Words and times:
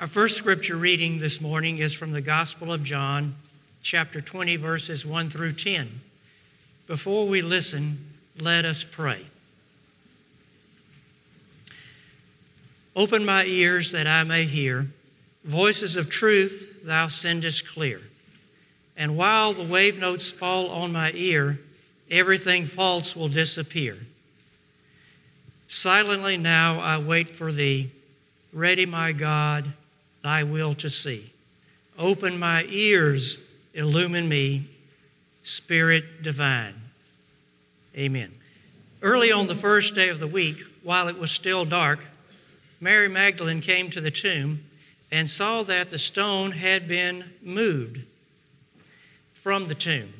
Our 0.00 0.06
first 0.06 0.36
scripture 0.36 0.76
reading 0.76 1.18
this 1.18 1.40
morning 1.40 1.78
is 1.78 1.92
from 1.92 2.12
the 2.12 2.20
Gospel 2.20 2.72
of 2.72 2.84
John, 2.84 3.34
chapter 3.82 4.20
20, 4.20 4.54
verses 4.54 5.04
1 5.04 5.28
through 5.28 5.54
10. 5.54 6.02
Before 6.86 7.26
we 7.26 7.42
listen, 7.42 8.06
let 8.40 8.64
us 8.64 8.84
pray. 8.84 9.22
Open 12.94 13.24
my 13.24 13.44
ears 13.44 13.90
that 13.90 14.06
I 14.06 14.22
may 14.22 14.44
hear. 14.44 14.86
Voices 15.42 15.96
of 15.96 16.08
truth 16.08 16.84
thou 16.84 17.08
sendest 17.08 17.66
clear. 17.66 18.00
And 18.96 19.16
while 19.16 19.52
the 19.52 19.64
wave 19.64 19.98
notes 19.98 20.30
fall 20.30 20.70
on 20.70 20.92
my 20.92 21.10
ear, 21.12 21.58
everything 22.08 22.66
false 22.66 23.16
will 23.16 23.26
disappear. 23.26 23.96
Silently 25.66 26.36
now 26.36 26.78
I 26.78 26.98
wait 26.98 27.28
for 27.28 27.50
thee. 27.50 27.90
Ready, 28.52 28.86
my 28.86 29.10
God 29.10 29.72
thy 30.28 30.42
will 30.42 30.74
to 30.74 30.90
see. 30.90 31.32
Open 31.98 32.38
my 32.38 32.66
ears, 32.68 33.38
illumine 33.72 34.28
me, 34.28 34.62
Spirit 35.42 36.22
divine. 36.22 36.74
Amen. 37.96 38.30
Early 39.00 39.32
on 39.32 39.46
the 39.46 39.54
first 39.54 39.94
day 39.94 40.10
of 40.10 40.18
the 40.18 40.26
week, 40.26 40.58
while 40.82 41.08
it 41.08 41.18
was 41.18 41.30
still 41.30 41.64
dark, 41.64 42.00
Mary 42.78 43.08
Magdalene 43.08 43.62
came 43.62 43.88
to 43.88 44.02
the 44.02 44.10
tomb 44.10 44.62
and 45.10 45.30
saw 45.30 45.62
that 45.62 45.90
the 45.90 45.96
stone 45.96 46.50
had 46.50 46.86
been 46.86 47.24
moved 47.42 48.00
from 49.32 49.66
the 49.66 49.74
tomb. 49.74 50.12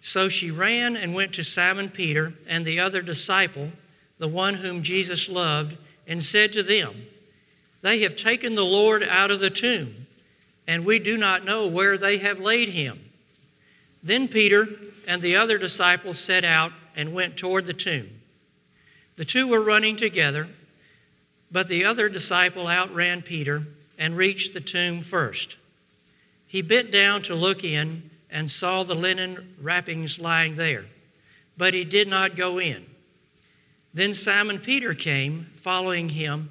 So 0.00 0.30
she 0.30 0.50
ran 0.50 0.96
and 0.96 1.14
went 1.14 1.34
to 1.34 1.44
Simon 1.44 1.90
Peter 1.90 2.32
and 2.48 2.64
the 2.64 2.80
other 2.80 3.02
disciple, 3.02 3.72
the 4.16 4.26
one 4.26 4.54
whom 4.54 4.82
Jesus 4.82 5.28
loved, 5.28 5.76
and 6.06 6.24
said 6.24 6.54
to 6.54 6.62
them, 6.62 6.94
they 7.82 8.00
have 8.00 8.16
taken 8.16 8.54
the 8.54 8.64
Lord 8.64 9.02
out 9.02 9.30
of 9.30 9.40
the 9.40 9.50
tomb, 9.50 10.06
and 10.66 10.84
we 10.84 10.98
do 10.98 11.16
not 11.16 11.44
know 11.44 11.66
where 11.66 11.96
they 11.96 12.18
have 12.18 12.38
laid 12.38 12.70
him. 12.70 13.00
Then 14.02 14.28
Peter 14.28 14.68
and 15.06 15.22
the 15.22 15.36
other 15.36 15.58
disciples 15.58 16.18
set 16.18 16.44
out 16.44 16.72
and 16.94 17.12
went 17.12 17.36
toward 17.36 17.66
the 17.66 17.72
tomb. 17.72 18.08
The 19.16 19.24
two 19.24 19.48
were 19.48 19.62
running 19.62 19.96
together, 19.96 20.48
but 21.50 21.68
the 21.68 21.84
other 21.84 22.08
disciple 22.08 22.68
outran 22.68 23.22
Peter 23.22 23.64
and 23.98 24.16
reached 24.16 24.54
the 24.54 24.60
tomb 24.60 25.02
first. 25.02 25.56
He 26.46 26.62
bent 26.62 26.90
down 26.90 27.22
to 27.22 27.34
look 27.34 27.64
in 27.64 28.10
and 28.30 28.50
saw 28.50 28.82
the 28.82 28.94
linen 28.94 29.54
wrappings 29.60 30.18
lying 30.18 30.56
there, 30.56 30.86
but 31.56 31.74
he 31.74 31.84
did 31.84 32.08
not 32.08 32.36
go 32.36 32.58
in. 32.58 32.86
Then 33.92 34.14
Simon 34.14 34.58
Peter 34.58 34.94
came, 34.94 35.50
following 35.54 36.10
him 36.10 36.50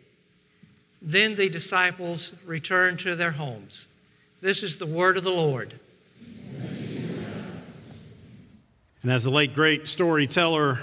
Then 1.01 1.35
the 1.35 1.49
disciples 1.49 2.31
returned 2.45 2.99
to 2.99 3.15
their 3.15 3.31
homes. 3.31 3.87
This 4.41 4.61
is 4.61 4.77
the 4.77 4.85
word 4.85 5.17
of 5.17 5.23
the 5.23 5.31
Lord. 5.31 5.73
And 9.03 9.11
as 9.11 9.23
the 9.23 9.31
late 9.31 9.55
great 9.55 9.87
storyteller, 9.87 10.77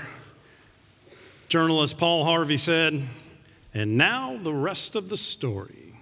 journalist 1.48 1.98
Paul 1.98 2.24
Harvey 2.24 2.56
said, 2.56 3.00
and 3.72 3.96
now 3.96 4.36
the 4.42 4.52
rest 4.52 4.96
of 4.96 5.08
the 5.08 5.16
story. 5.16 5.94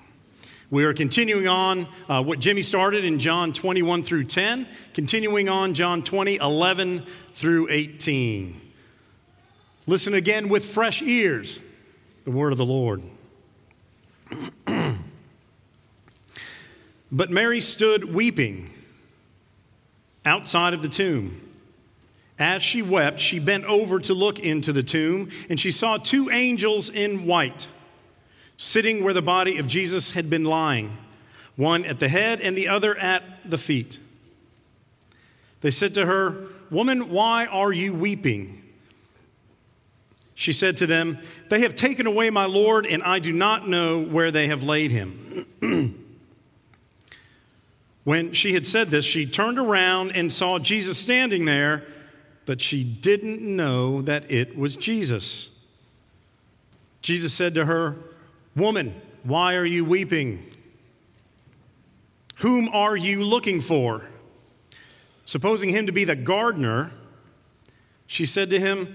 We 0.71 0.84
are 0.84 0.94
continuing 0.94 1.47
on 1.47 1.87
uh, 2.09 2.25
what 2.25 2.41
Jimmy 2.41 2.62
started 2.62 3.04
in 3.04 3.19
John 3.19 3.53
21 3.53 4.03
through 4.03 4.25
10, 4.25 4.66
continuing 4.94 5.48
on 5.48 5.75
John 5.75 6.03
20, 6.03 6.37
11 6.37 7.04
through 7.33 7.69
18. 7.71 8.60
Listen 9.87 10.15
again 10.15 10.48
with 10.48 10.65
fresh 10.65 11.03
ears, 11.03 11.60
the 12.25 12.31
word 12.31 12.50
of 12.50 12.59
the 12.59 12.65
Lord. 12.65 13.03
But 17.13 17.31
Mary 17.31 17.61
stood 17.61 18.05
weeping 18.13 18.71
outside 20.25 20.75
of 20.75 20.83
the 20.83 20.89
tomb. 20.89 21.41
As 22.39 22.63
she 22.63 22.83
wept, 22.83 23.19
she 23.19 23.39
bent 23.39 23.65
over 23.65 23.99
to 24.01 24.13
look 24.13 24.39
into 24.39 24.73
the 24.73 24.83
tomb, 24.83 25.31
and 25.49 25.59
she 25.59 25.71
saw 25.71 25.97
two 25.97 26.29
angels 26.31 26.91
in 26.91 27.25
white 27.25 27.69
sitting 28.59 29.05
where 29.05 29.15
the 29.15 29.23
body 29.23 29.59
of 29.59 29.67
Jesus 29.67 30.11
had 30.11 30.29
been 30.29 30.45
lying, 30.45 30.97
one 31.57 31.85
at 31.85 31.99
the 31.99 32.09
head 32.09 32.41
and 32.41 32.57
the 32.57 32.69
other 32.69 32.97
at 32.97 33.23
the 33.49 33.59
feet. 33.59 33.99
They 35.61 35.71
said 35.71 35.95
to 35.95 36.07
her, 36.07 36.49
Woman, 36.71 37.11
why 37.11 37.47
are 37.47 37.73
you 37.73 37.95
weeping? 37.95 38.63
She 40.37 40.53
said 40.53 40.77
to 40.77 40.87
them, 40.87 41.19
They 41.49 41.61
have 41.61 41.75
taken 41.75 42.07
away 42.07 42.29
my 42.29 42.45
Lord, 42.45 42.87
and 42.87 43.03
I 43.03 43.19
do 43.19 43.33
not 43.33 43.69
know 43.69 44.03
where 44.05 44.31
they 44.31 44.49
have 44.49 44.63
laid 44.63 44.91
him. 44.91 45.47
when 48.05 48.33
she 48.35 48.53
had 48.53 48.67
said 48.67 48.89
this, 48.89 49.07
she 49.07 49.25
turned 49.25 49.59
around 49.59 50.13
and 50.13 50.31
saw 50.31 50.59
Jesus 50.59 50.99
standing 50.99 51.47
there, 51.47 51.85
but 52.45 52.61
she 52.61 52.85
didn't 52.85 53.41
know 53.41 54.03
that 54.03 54.31
it 54.31 54.59
was 54.59 54.77
Jesus. 54.77 55.67
Jesus 57.01 57.33
said 57.33 57.55
to 57.55 57.65
her, 57.65 57.97
Woman, 58.55 58.95
why 59.23 59.55
are 59.57 59.65
you 59.65 59.87
weeping? 59.87 60.53
Whom 62.37 62.69
are 62.75 62.95
you 62.95 63.25
looking 63.25 63.63
for? 63.63 64.03
Supposing 65.25 65.71
him 65.71 65.87
to 65.87 65.93
be 65.93 66.05
the 66.05 66.15
gardener, 66.15 66.91
she 68.07 68.27
said 68.27 68.51
to 68.51 68.61
him, 68.61 68.95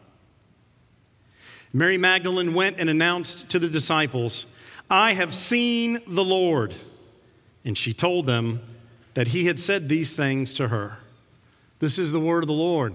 Mary 1.73 1.97
Magdalene 1.97 2.53
went 2.53 2.79
and 2.79 2.89
announced 2.89 3.49
to 3.51 3.59
the 3.59 3.69
disciples, 3.69 4.45
I 4.89 5.13
have 5.13 5.33
seen 5.33 5.99
the 6.05 6.23
Lord. 6.23 6.75
And 7.63 7.77
she 7.77 7.93
told 7.93 8.25
them 8.25 8.61
that 9.13 9.27
he 9.27 9.45
had 9.45 9.57
said 9.57 9.87
these 9.87 10.15
things 10.15 10.53
to 10.55 10.67
her. 10.67 10.97
This 11.79 11.97
is 11.97 12.11
the 12.11 12.19
word 12.19 12.43
of 12.43 12.47
the 12.47 12.53
Lord. 12.53 12.93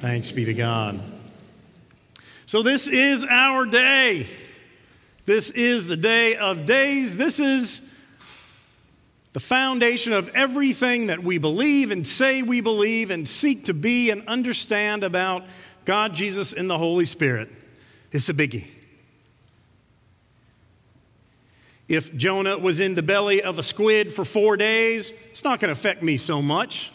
Thanks 0.00 0.30
be 0.30 0.44
to 0.44 0.54
God. 0.54 1.00
So, 2.46 2.62
this 2.62 2.88
is 2.88 3.24
our 3.28 3.66
day. 3.66 4.26
This 5.26 5.50
is 5.50 5.86
the 5.86 5.96
day 5.96 6.36
of 6.36 6.66
days. 6.66 7.16
This 7.16 7.40
is 7.40 7.80
the 9.32 9.40
foundation 9.40 10.12
of 10.12 10.28
everything 10.34 11.06
that 11.06 11.22
we 11.22 11.38
believe 11.38 11.90
and 11.90 12.06
say 12.06 12.42
we 12.42 12.60
believe 12.60 13.10
and 13.10 13.26
seek 13.28 13.64
to 13.66 13.74
be 13.74 14.10
and 14.10 14.26
understand 14.28 15.04
about 15.04 15.44
God, 15.84 16.14
Jesus, 16.14 16.52
and 16.52 16.68
the 16.68 16.78
Holy 16.78 17.06
Spirit. 17.06 17.48
It's 18.12 18.28
a 18.28 18.34
biggie. 18.34 18.70
If 21.88 22.14
Jonah 22.14 22.58
was 22.58 22.78
in 22.78 22.94
the 22.94 23.02
belly 23.02 23.42
of 23.42 23.58
a 23.58 23.62
squid 23.62 24.12
for 24.12 24.24
four 24.24 24.56
days, 24.56 25.12
it's 25.30 25.44
not 25.44 25.60
going 25.60 25.68
to 25.68 25.72
affect 25.72 26.02
me 26.02 26.16
so 26.16 26.40
much. 26.40 26.92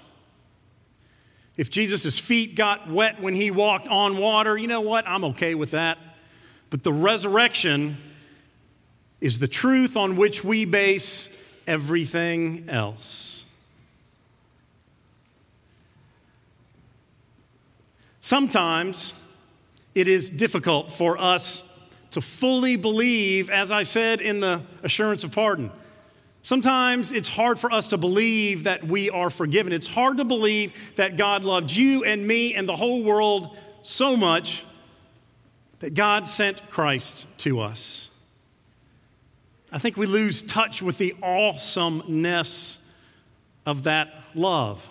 If 1.58 1.72
Jesus' 1.72 2.18
feet 2.20 2.56
got 2.56 2.90
wet 2.90 3.20
when 3.20 3.36
he 3.36 3.52
walked 3.52 3.88
on 3.88 4.18
water, 4.18 4.58
you 4.58 4.68
know 4.68 4.82
what? 4.82 5.08
I'm 5.08 5.24
okay 5.26 5.56
with 5.56 5.72
that. 5.72 5.98
But 6.70 6.84
the 6.84 6.94
resurrection 6.94 7.98
is 9.20 9.40
the 9.40 9.48
truth 9.48 9.98
on 9.98 10.16
which 10.16 10.44
we 10.44 10.66
base 10.66 11.36
everything 11.66 12.70
else. 12.70 13.44
Sometimes 18.22 19.14
it 19.98 20.08
is 20.08 20.30
difficult 20.30 20.92
for 20.92 21.18
us 21.18 21.64
to 22.12 22.22
fully 22.22 22.76
believe, 22.76 23.50
as 23.50 23.72
I 23.72 23.82
said 23.82 24.22
in 24.22 24.40
the 24.40 24.62
assurance 24.84 25.24
of 25.24 25.32
pardon. 25.32 25.72
Sometimes 26.44 27.12
it's 27.12 27.28
hard 27.28 27.60
for 27.60 27.72
us 27.72 27.88
to 27.88 27.98
believe 27.98 28.66
that 28.66 28.84
we 28.84 29.10
are 29.10 29.32
forgiven. 29.32 29.74
It's 29.74 29.88
hard 29.88 30.18
to 30.18 30.24
believe 30.24 30.96
that 30.98 31.18
God 31.18 31.44
loved 31.44 31.72
you 31.72 32.04
and 32.04 32.28
me 32.28 32.54
and 32.54 32.70
the 32.70 32.76
whole 32.76 33.04
world 33.04 33.58
so 33.82 34.16
much 34.16 34.64
that 35.80 35.96
God 35.96 36.28
sent 36.28 36.70
Christ 36.70 37.28
to 37.40 37.60
us. 37.60 38.12
I 39.72 39.80
think 39.80 39.98
we 39.98 40.06
lose 40.06 40.44
touch 40.44 40.84
with 40.84 41.00
the 41.00 41.16
awesomeness 41.24 42.88
of 43.66 43.86
that 43.86 44.14
love. 44.36 44.88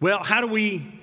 Well, 0.00 0.22
how 0.22 0.40
do 0.40 0.46
we 0.46 0.97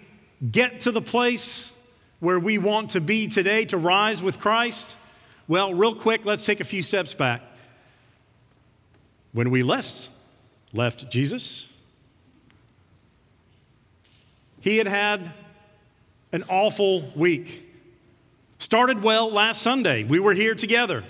get 0.51 0.81
to 0.81 0.91
the 0.91 1.01
place 1.01 1.71
where 2.19 2.39
we 2.39 2.57
want 2.57 2.91
to 2.91 3.01
be 3.01 3.27
today 3.27 3.65
to 3.65 3.77
rise 3.77 4.21
with 4.21 4.39
Christ? 4.39 4.95
Well, 5.47 5.73
real 5.73 5.95
quick, 5.95 6.25
let's 6.25 6.45
take 6.45 6.59
a 6.59 6.63
few 6.63 6.81
steps 6.81 7.13
back. 7.13 7.41
When 9.31 9.51
we 9.51 9.63
left, 9.63 10.09
left 10.73 11.09
Jesus, 11.11 11.71
he 14.61 14.77
had 14.77 14.87
had 14.87 15.31
an 16.31 16.43
awful 16.49 17.03
week. 17.15 17.61
Started 18.57 19.03
well 19.03 19.29
last 19.29 19.61
Sunday. 19.61 20.03
We 20.03 20.19
were 20.19 20.33
here 20.33 20.55
together 20.55 21.03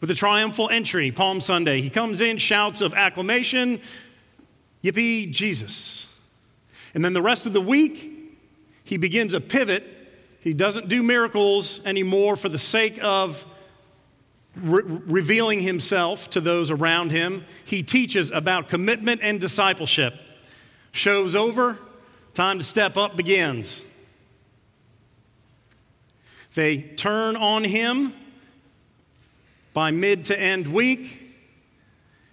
with 0.00 0.10
a 0.10 0.14
triumphal 0.14 0.70
entry, 0.70 1.10
Palm 1.10 1.40
Sunday. 1.40 1.80
He 1.80 1.90
comes 1.90 2.20
in, 2.20 2.38
shouts 2.38 2.80
of 2.80 2.94
acclamation, 2.94 3.80
Yippee, 4.82 5.30
Jesus. 5.30 6.08
And 6.94 7.04
then 7.04 7.12
the 7.12 7.22
rest 7.22 7.46
of 7.46 7.52
the 7.52 7.60
week, 7.60 8.12
he 8.84 8.96
begins 8.96 9.34
a 9.34 9.40
pivot. 9.40 9.84
He 10.40 10.54
doesn't 10.54 10.88
do 10.88 11.02
miracles 11.02 11.84
anymore 11.86 12.36
for 12.36 12.48
the 12.48 12.58
sake 12.58 13.02
of 13.02 13.44
re- 14.56 14.82
revealing 14.84 15.62
himself 15.62 16.30
to 16.30 16.40
those 16.40 16.70
around 16.70 17.10
him. 17.10 17.44
He 17.64 17.82
teaches 17.82 18.30
about 18.30 18.68
commitment 18.68 19.20
and 19.22 19.40
discipleship. 19.40 20.14
Show's 20.90 21.34
over, 21.34 21.78
time 22.34 22.58
to 22.58 22.64
step 22.64 22.96
up 22.96 23.16
begins. 23.16 23.82
They 26.54 26.82
turn 26.82 27.36
on 27.36 27.64
him 27.64 28.12
by 29.72 29.90
mid 29.90 30.26
to 30.26 30.38
end 30.38 30.66
week. 30.66 31.21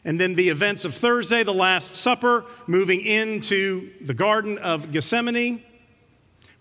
And 0.06 0.20
then 0.20 0.36
the 0.36 0.50
events 0.50 0.86
of 0.86 0.96
Thursday, 0.96 1.44
the 1.44 1.54
Last 1.54 1.96
Supper, 1.96 2.46
moving 2.68 3.02
into 3.02 3.92
the 4.02 4.14
Garden 4.14 4.58
of 4.58 4.92
Gethsemane, 4.92 5.62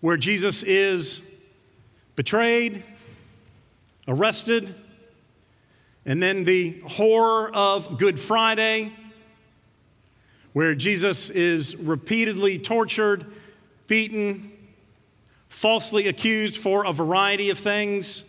where 0.01 0.17
Jesus 0.17 0.61
is 0.63 1.21
betrayed, 2.15 2.83
arrested, 4.07 4.73
and 6.05 6.21
then 6.21 6.43
the 6.43 6.79
horror 6.81 7.49
of 7.53 7.97
Good 7.97 8.19
Friday, 8.19 8.91
where 10.53 10.75
Jesus 10.75 11.29
is 11.29 11.75
repeatedly 11.77 12.59
tortured, 12.59 13.25
beaten, 13.87 14.51
falsely 15.47 16.07
accused 16.07 16.57
for 16.57 16.85
a 16.85 16.91
variety 16.91 17.49
of 17.49 17.57
things, 17.57 18.25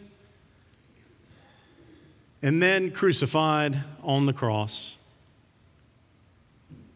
and 2.43 2.63
then 2.63 2.91
crucified 2.91 3.77
on 4.03 4.27
the 4.27 4.33
cross. 4.33 4.99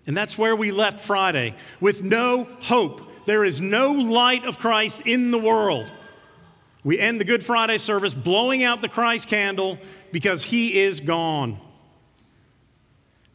And 0.06 0.16
that's 0.16 0.36
where 0.36 0.54
we 0.54 0.70
left 0.70 1.00
Friday 1.00 1.54
with 1.80 2.02
no 2.02 2.46
hope. 2.60 3.02
There 3.26 3.44
is 3.44 3.60
no 3.60 3.92
light 3.92 4.44
of 4.44 4.58
Christ 4.58 5.02
in 5.06 5.30
the 5.30 5.38
world. 5.38 5.90
We 6.82 6.98
end 6.98 7.18
the 7.18 7.24
Good 7.24 7.42
Friday 7.42 7.78
service 7.78 8.12
blowing 8.12 8.62
out 8.62 8.82
the 8.82 8.88
Christ 8.88 9.28
candle 9.28 9.78
because 10.12 10.42
he 10.42 10.80
is 10.80 11.00
gone. 11.00 11.58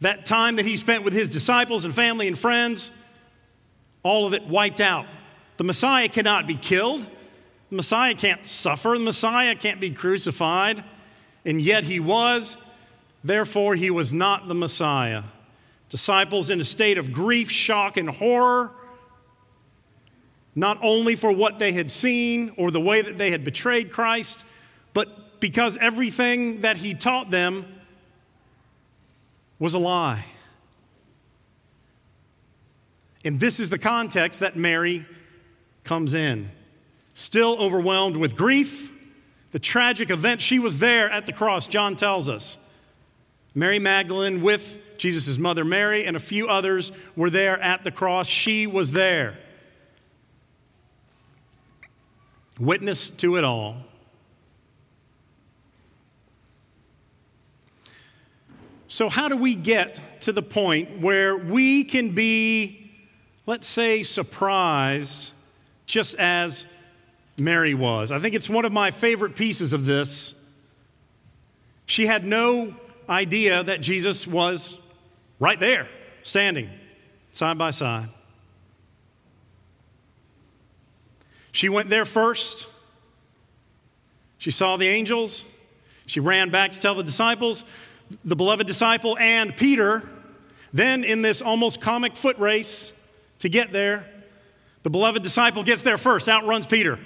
That 0.02 0.26
time 0.26 0.58
that 0.58 0.66
he 0.66 0.78
spent 0.78 1.04
with 1.04 1.14
his 1.14 1.30
disciples 1.30 1.84
and 1.84 1.94
family 1.94 2.28
and 2.28 2.38
friends, 2.38 2.92
all 4.04 4.28
of 4.28 4.34
it 4.34 4.46
wiped 4.46 4.80
out. 4.80 5.08
The 5.58 5.64
Messiah 5.64 6.08
cannot 6.08 6.48
be 6.48 6.56
killed. 6.56 7.02
The 7.70 7.76
Messiah 7.76 8.14
can't 8.14 8.46
suffer. 8.46 8.98
The 8.98 9.04
Messiah 9.04 9.56
can't 9.56 9.82
be 9.82 9.92
crucified. 9.92 10.84
And 11.44 11.60
yet 11.60 11.84
he 11.84 12.00
was. 12.00 12.56
Therefore, 13.24 13.76
he 13.76 13.90
was 13.90 14.14
not 14.14 14.48
the 14.48 14.56
Messiah. 14.56 15.24
Disciples 15.90 16.50
in 16.50 16.62
a 16.62 16.66
state 16.66 16.98
of 16.98 17.12
grief, 17.12 17.50
shock, 17.50 17.98
and 17.98 18.10
horror, 18.10 18.72
not 20.56 20.78
only 20.82 21.16
for 21.16 21.32
what 21.32 21.58
they 21.58 21.72
had 21.72 21.90
seen 21.90 22.54
or 22.58 22.70
the 22.72 22.82
way 22.82 23.02
that 23.02 23.18
they 23.18 23.32
had 23.32 23.44
betrayed 23.44 23.92
Christ, 23.92 24.46
but 24.94 25.40
because 25.40 25.78
everything 25.78 26.62
that 26.62 26.78
he 26.78 26.94
taught 26.94 27.32
them 27.32 27.66
was 29.58 29.74
a 29.74 29.80
lie. 29.80 30.26
And 33.26 33.40
this 33.40 33.60
is 33.60 33.70
the 33.70 33.80
context 33.80 34.40
that 34.40 34.56
Mary 34.56 35.06
comes 35.84 36.14
in. 36.14 36.50
Still 37.14 37.58
overwhelmed 37.60 38.16
with 38.16 38.36
grief, 38.36 38.92
the 39.52 39.60
tragic 39.60 40.10
event, 40.10 40.42
she 40.42 40.60
was 40.60 40.80
there 40.80 41.10
at 41.10 41.26
the 41.26 41.34
cross, 41.34 41.68
John 41.68 41.96
tells 41.96 42.30
us. 42.30 42.58
Mary 43.56 43.80
Magdalene 43.80 44.42
with 44.42 44.80
Jesus' 45.00 45.38
mother 45.38 45.66
Mary 45.66 46.06
and 46.06 46.16
a 46.16 46.20
few 46.20 46.48
others 46.48 46.92
were 47.16 47.30
there 47.30 47.60
at 47.60 47.84
the 47.84 47.92
cross. 47.92 48.28
She 48.28 48.68
was 48.68 48.92
there. 48.92 49.38
Witness 52.60 53.10
to 53.10 53.38
it 53.38 53.44
all. 53.44 53.78
So, 58.92 59.08
how 59.08 59.28
do 59.28 59.38
we 59.38 59.56
get 59.56 60.00
to 60.22 60.32
the 60.32 60.42
point 60.42 61.00
where 61.00 61.38
we 61.38 61.84
can 61.84 62.10
be, 62.10 62.92
let's 63.46 63.68
say, 63.68 64.04
surprised 64.04 65.32
just 65.86 66.16
as 66.16 66.66
Mary 67.38 67.76
was? 67.76 68.12
I 68.12 68.20
think 68.20 68.36
it's 68.36 68.50
one 68.50 68.66
of 68.66 68.72
my 68.72 68.92
favorite 68.92 69.36
pieces 69.36 69.74
of 69.74 69.86
this. 69.86 70.34
She 71.86 72.08
had 72.08 72.26
no 72.26 72.76
idea 73.08 73.64
that 73.64 73.82
Jesus 73.82 74.28
was 74.28 74.78
right 75.40 75.60
there, 75.60 75.88
standing 76.24 76.70
side 77.32 77.58
by 77.58 77.72
side. 77.72 78.10
She 81.52 81.70
went 81.70 81.90
there 81.90 82.06
first. 82.06 82.68
She 84.38 84.52
saw 84.52 84.78
the 84.78 84.88
angels. 84.88 85.46
She 86.06 86.20
ran 86.20 86.50
back 86.50 86.72
to 86.72 86.80
tell 86.80 86.96
the 86.96 87.04
disciples, 87.04 87.66
the 88.24 88.36
beloved 88.36 88.68
disciple 88.68 89.18
and 89.18 89.56
Peter. 89.56 90.08
Then, 90.72 91.04
in 91.04 91.22
this 91.22 91.42
almost 91.42 91.82
comic 91.82 92.16
foot 92.16 92.38
race 92.38 92.94
to 93.40 93.50
get 93.50 93.72
there, 93.72 94.08
the 94.84 94.90
beloved 94.90 95.24
disciple 95.24 95.64
gets 95.64 95.82
there 95.82 95.98
first, 95.98 96.30
outruns 96.30 96.68
Peter. 96.68 97.00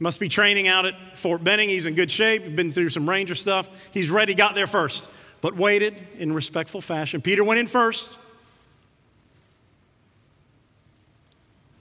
Must 0.00 0.20
be 0.20 0.28
training 0.28 0.68
out 0.68 0.86
at 0.86 1.16
Fort 1.16 1.42
Benning. 1.42 1.68
He's 1.68 1.86
in 1.86 1.94
good 1.94 2.10
shape, 2.10 2.54
been 2.54 2.70
through 2.70 2.90
some 2.90 3.08
ranger 3.08 3.34
stuff. 3.34 3.68
He's 3.92 4.10
ready, 4.10 4.34
got 4.34 4.54
there 4.54 4.66
first 4.66 5.08
but 5.40 5.56
waited 5.56 5.96
in 6.18 6.32
respectful 6.32 6.80
fashion. 6.80 7.20
Peter 7.20 7.44
went 7.44 7.60
in 7.60 7.66
first. 7.66 8.16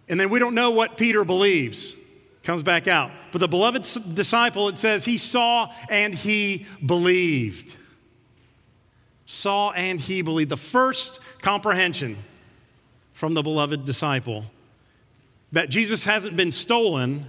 And 0.10 0.20
then 0.20 0.30
we 0.30 0.40
don't 0.40 0.56
know 0.56 0.72
what 0.72 0.98
Peter 0.98 1.26
believes. 1.26 1.96
Comes 2.44 2.64
back 2.64 2.88
out. 2.88 3.12
But 3.32 3.42
the 3.42 3.48
beloved 3.48 3.86
disciple, 4.14 4.70
it 4.70 4.78
says, 4.78 5.04
he 5.04 5.18
saw 5.18 5.72
and 5.90 6.14
he 6.14 6.66
believed. 6.86 7.76
Saw 9.26 9.72
and 9.72 10.00
he 10.00 10.22
believed. 10.22 10.50
The 10.50 10.56
first 10.56 11.20
comprehension 11.42 12.16
from 13.12 13.34
the 13.34 13.44
beloved 13.44 13.84
disciple 13.84 14.46
that 15.52 15.70
Jesus 15.70 16.06
hasn't 16.06 16.38
been 16.38 16.52
stolen, 16.52 17.26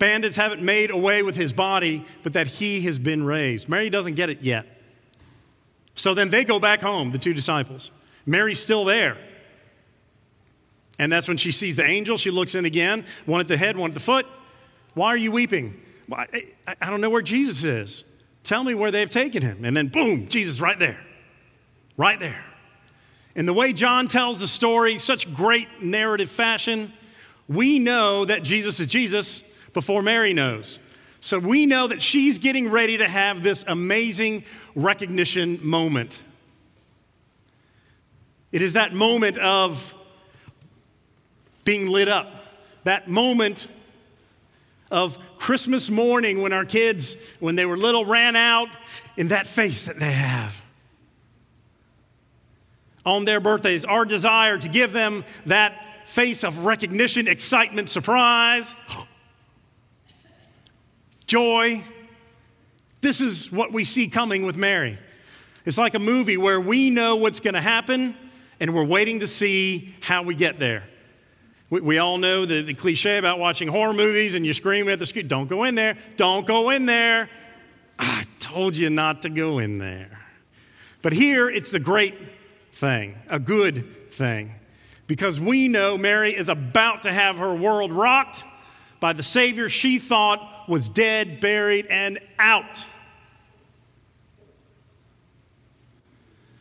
Bandits 0.00 0.36
haven't 0.36 0.62
made 0.62 0.90
away 0.90 1.22
with 1.22 1.36
his 1.36 1.52
body, 1.52 2.06
but 2.22 2.32
that 2.32 2.46
he 2.46 2.80
has 2.80 2.98
been 2.98 3.22
raised. 3.22 3.68
Mary 3.68 3.90
doesn't 3.90 4.14
get 4.14 4.30
it 4.30 4.40
yet. 4.40 4.66
So 5.94 6.14
then 6.14 6.30
they 6.30 6.42
go 6.42 6.58
back 6.58 6.80
home, 6.80 7.12
the 7.12 7.18
two 7.18 7.34
disciples. 7.34 7.90
Mary's 8.24 8.60
still 8.60 8.86
there. 8.86 9.18
And 10.98 11.12
that's 11.12 11.28
when 11.28 11.36
she 11.36 11.52
sees 11.52 11.76
the 11.76 11.84
angel. 11.84 12.16
She 12.16 12.30
looks 12.30 12.54
in 12.54 12.64
again, 12.64 13.04
one 13.26 13.40
at 13.42 13.48
the 13.48 13.58
head, 13.58 13.76
one 13.76 13.90
at 13.90 13.94
the 13.94 14.00
foot. 14.00 14.26
Why 14.94 15.08
are 15.08 15.18
you 15.18 15.32
weeping? 15.32 15.78
well, 16.08 16.24
I, 16.32 16.76
I 16.80 16.88
don't 16.88 17.02
know 17.02 17.10
where 17.10 17.20
Jesus 17.20 17.62
is. 17.62 18.04
Tell 18.42 18.64
me 18.64 18.74
where 18.74 18.90
they've 18.90 19.10
taken 19.10 19.42
him. 19.42 19.66
And 19.66 19.76
then, 19.76 19.88
boom, 19.88 20.28
Jesus 20.28 20.62
right 20.62 20.78
there. 20.78 20.98
Right 21.98 22.18
there. 22.18 22.42
And 23.36 23.46
the 23.46 23.52
way 23.52 23.74
John 23.74 24.08
tells 24.08 24.40
the 24.40 24.48
story, 24.48 24.98
such 24.98 25.32
great 25.34 25.82
narrative 25.82 26.30
fashion, 26.30 26.90
we 27.48 27.78
know 27.78 28.24
that 28.24 28.42
Jesus 28.42 28.80
is 28.80 28.86
Jesus 28.86 29.44
before 29.72 30.02
Mary 30.02 30.32
knows. 30.32 30.78
So 31.20 31.38
we 31.38 31.66
know 31.66 31.86
that 31.86 32.00
she's 32.00 32.38
getting 32.38 32.70
ready 32.70 32.98
to 32.98 33.06
have 33.06 33.42
this 33.42 33.64
amazing 33.68 34.44
recognition 34.74 35.58
moment. 35.62 36.20
It 38.52 38.62
is 38.62 38.72
that 38.72 38.94
moment 38.94 39.36
of 39.38 39.94
being 41.64 41.88
lit 41.88 42.08
up, 42.08 42.28
that 42.84 43.08
moment 43.08 43.68
of 44.90 45.18
Christmas 45.36 45.90
morning 45.90 46.42
when 46.42 46.52
our 46.52 46.64
kids, 46.64 47.16
when 47.38 47.54
they 47.54 47.66
were 47.66 47.76
little, 47.76 48.04
ran 48.04 48.34
out 48.34 48.68
in 49.16 49.28
that 49.28 49.46
face 49.46 49.84
that 49.84 49.98
they 50.00 50.10
have. 50.10 50.64
On 53.06 53.24
their 53.24 53.40
birthdays, 53.40 53.84
our 53.84 54.04
desire 54.04 54.58
to 54.58 54.68
give 54.68 54.92
them 54.92 55.24
that 55.46 56.08
face 56.08 56.44
of 56.44 56.64
recognition, 56.64 57.28
excitement, 57.28 57.88
surprise, 57.88 58.74
joy. 61.30 61.80
This 63.02 63.20
is 63.20 63.52
what 63.52 63.72
we 63.72 63.84
see 63.84 64.08
coming 64.08 64.44
with 64.44 64.56
Mary. 64.56 64.98
It's 65.64 65.78
like 65.78 65.94
a 65.94 66.00
movie 66.00 66.36
where 66.36 66.60
we 66.60 66.90
know 66.90 67.14
what's 67.14 67.38
going 67.38 67.54
to 67.54 67.60
happen 67.60 68.16
and 68.58 68.74
we're 68.74 68.84
waiting 68.84 69.20
to 69.20 69.28
see 69.28 69.94
how 70.00 70.24
we 70.24 70.34
get 70.34 70.58
there. 70.58 70.82
We, 71.70 71.82
we 71.82 71.98
all 71.98 72.18
know 72.18 72.46
the, 72.46 72.62
the 72.62 72.74
cliche 72.74 73.16
about 73.16 73.38
watching 73.38 73.68
horror 73.68 73.92
movies 73.92 74.34
and 74.34 74.44
you're 74.44 74.54
screaming 74.54 74.92
at 74.92 74.98
the 74.98 75.06
screen, 75.06 75.28
don't 75.28 75.48
go 75.48 75.62
in 75.62 75.76
there, 75.76 75.96
don't 76.16 76.48
go 76.48 76.70
in 76.70 76.84
there. 76.84 77.30
I 77.96 78.24
told 78.40 78.76
you 78.76 78.90
not 78.90 79.22
to 79.22 79.30
go 79.30 79.60
in 79.60 79.78
there. 79.78 80.18
But 81.00 81.12
here 81.12 81.48
it's 81.48 81.70
the 81.70 81.78
great 81.78 82.16
thing, 82.72 83.14
a 83.28 83.38
good 83.38 84.10
thing, 84.10 84.50
because 85.06 85.40
we 85.40 85.68
know 85.68 85.96
Mary 85.96 86.34
is 86.34 86.48
about 86.48 87.04
to 87.04 87.12
have 87.12 87.36
her 87.36 87.54
world 87.54 87.92
rocked 87.92 88.42
by 88.98 89.12
the 89.12 89.22
Savior 89.22 89.68
she 89.68 90.00
thought 90.00 90.49
was 90.70 90.88
dead, 90.88 91.40
buried, 91.40 91.86
and 91.90 92.18
out. 92.38 92.86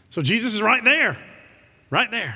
So 0.10 0.22
Jesus 0.22 0.54
is 0.56 0.62
right 0.62 0.84
there, 0.84 1.16
right 1.90 2.10
there. 2.10 2.36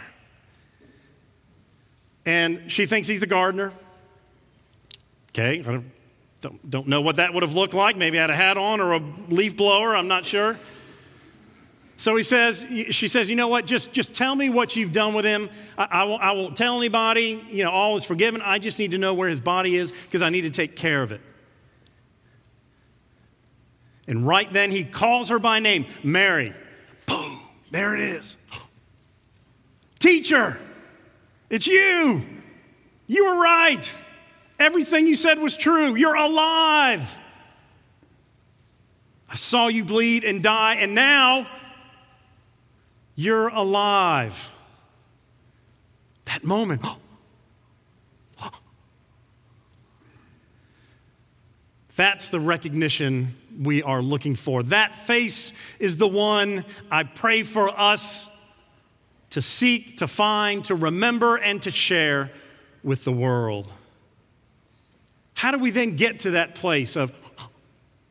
And 2.25 2.72
she 2.72 2.86
thinks 2.86 3.08
he's 3.08 3.20
the 3.20 3.27
gardener. 3.27 3.74
Okay, 5.32 5.60
I 5.60 5.82
don't, 6.42 6.70
don't, 6.70 6.88
know 6.88 7.01
what 7.01 7.15
that 7.15 7.34
would 7.34 7.44
have 7.44 7.53
looked 7.53 7.74
like. 7.74 7.98
Maybe 7.98 8.18
had 8.18 8.30
a 8.30 8.36
hat 8.36 8.58
on 8.58 8.80
or 8.80 8.94
a 8.94 9.00
leaf 9.30 9.58
blower, 9.58 9.96
I'm 9.96 10.08
not 10.08 10.25
sure. 10.25 10.58
So 11.98 12.15
he 12.15 12.24
says, 12.24 12.65
she 12.92 13.08
says, 13.08 13.30
you 13.30 13.36
know 13.36 13.48
what? 13.48 13.65
Just, 13.65 13.94
just 13.94 14.15
tell 14.15 14.36
me 14.36 14.50
what 14.50 14.75
you've 14.75 14.94
done 14.94 15.13
with 15.13 15.25
him. 15.25 15.50
I, 15.77 15.88
I, 15.89 16.03
won't, 16.03 16.22
I 16.22 16.32
won't 16.34 16.58
tell 16.58 16.77
anybody. 16.77 17.44
You 17.50 17.63
know, 17.63 17.72
all 17.72 17.98
is 17.98 18.06
forgiven. 18.06 18.42
I 18.42 18.60
just 18.60 18.77
need 18.77 18.92
to 18.92 18.98
know 18.98 19.13
where 19.13 19.30
his 19.30 19.39
body 19.39 19.75
is 19.75 19.92
because 19.92 20.22
I 20.22 20.30
need 20.30 20.42
to 20.42 20.50
take 20.50 20.75
care 20.75 21.01
of 21.01 21.12
it. 21.12 21.22
And 24.07 24.27
right 24.27 24.51
then 24.51 24.72
he 24.72 24.83
calls 24.83 25.29
her 25.29 25.39
by 25.39 25.60
name, 25.60 25.86
Mary. 26.03 26.53
Boom, 27.05 27.39
there 27.72 27.93
it 27.95 28.01
is. 28.01 28.38
Teacher, 30.00 30.60
it's 31.50 31.67
you. 31.67 32.22
You 33.07 33.25
were 33.25 33.41
right. 33.41 33.95
Everything 34.60 35.07
you 35.07 35.15
said 35.15 35.39
was 35.39 35.55
true. 35.55 35.95
You're 35.95 36.15
alive. 36.15 37.19
I 39.29 39.36
saw 39.36 39.67
you 39.67 39.83
bleed 39.83 40.24
and 40.24 40.43
die, 40.43 40.75
and 40.75 40.93
now 40.93 41.48
you're 43.15 43.48
alive. 43.48 44.51
That 46.25 46.43
moment. 46.43 46.86
That's 51.95 52.29
the 52.29 52.39
recognition 52.39 53.36
we 53.60 53.83
are 53.83 54.01
looking 54.01 54.36
for. 54.36 54.63
That 54.63 54.95
face 54.95 55.53
is 55.79 55.98
the 55.98 56.07
one 56.07 56.65
I 56.89 57.03
pray 57.03 57.43
for 57.43 57.69
us 57.69 58.29
to 59.31 59.41
seek, 59.41 59.98
to 59.98 60.07
find, 60.07 60.63
to 60.65 60.75
remember, 60.75 61.38
and 61.38 61.62
to 61.63 61.72
share 61.72 62.31
with 62.83 63.03
the 63.03 63.12
world. 63.12 63.72
How 65.33 65.51
do 65.51 65.57
we 65.57 65.72
then 65.72 65.95
get 65.95 66.19
to 66.22 66.31
that 66.31 66.55
place 66.55 66.95
of 66.95 67.12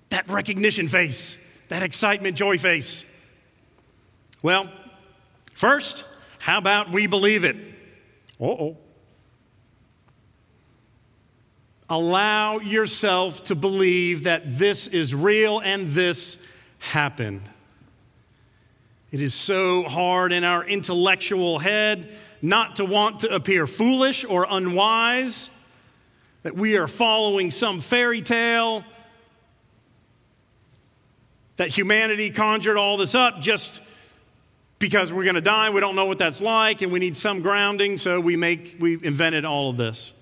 that 0.09 0.29
recognition 0.29 0.89
face, 0.89 1.39
that 1.69 1.83
excitement, 1.83 2.37
joy 2.37 2.59
face? 2.59 3.05
Well, 4.43 4.69
first, 5.55 6.05
how 6.39 6.59
about 6.59 6.91
we 6.91 7.07
believe 7.07 7.45
it? 7.45 7.57
Uh 8.41 8.47
oh. 8.47 8.77
Allow 11.93 12.61
yourself 12.61 13.45
to 13.45 13.55
believe 13.55 14.25
that 14.25 14.57
this 14.57 14.89
is 14.89 15.15
real 15.15 15.59
and 15.59 15.93
this 15.93 16.39
happened. 16.79 17.43
It 19.11 19.21
is 19.21 19.35
so 19.35 19.83
hard 19.83 20.33
in 20.33 20.43
our 20.43 20.65
intellectual 20.65 21.59
head 21.59 22.09
not 22.41 22.77
to 22.77 22.87
want 22.87 23.21
to 23.21 23.35
appear 23.35 23.67
foolish 23.67 24.25
or 24.25 24.47
unwise, 24.49 25.51
that 26.45 26.55
we 26.55 26.79
are 26.79 26.89
following 26.89 27.51
some 27.51 27.83
fairy 27.83 28.23
tale, 28.23 28.87
that 31.57 31.69
humanity 31.69 32.31
conjured 32.31 32.79
all 32.79 32.97
this 32.97 33.15
up 33.15 33.43
just 33.43 33.83
because 34.79 35.13
we're 35.13 35.25
going 35.25 35.35
to 35.35 35.43
die. 35.43 35.69
We 35.69 35.81
don't 35.81 35.95
know 35.95 36.07
what 36.07 36.19
that's 36.19 36.41
like, 36.41 36.81
and 36.81 36.91
we 36.91 37.01
need 37.01 37.19
some 37.19 37.43
grounding, 37.43 37.99
so 37.99 38.19
we 38.19 38.37
make 38.37 38.77
we 38.81 38.95
invented 38.95 39.45
all 39.45 39.69
of 39.69 39.77
this. 39.77 40.15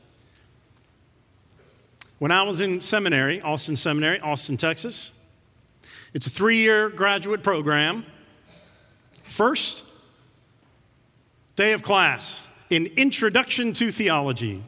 When 2.20 2.30
I 2.30 2.42
was 2.42 2.60
in 2.60 2.82
seminary, 2.82 3.40
Austin 3.40 3.76
Seminary, 3.76 4.20
Austin, 4.20 4.58
Texas, 4.58 5.12
it's 6.12 6.26
a 6.26 6.30
three 6.30 6.58
year 6.58 6.90
graduate 6.90 7.42
program. 7.42 8.04
First 9.22 9.84
day 11.56 11.72
of 11.72 11.82
class 11.82 12.42
in 12.68 12.88
Introduction 12.98 13.72
to 13.72 13.90
Theology. 13.90 14.62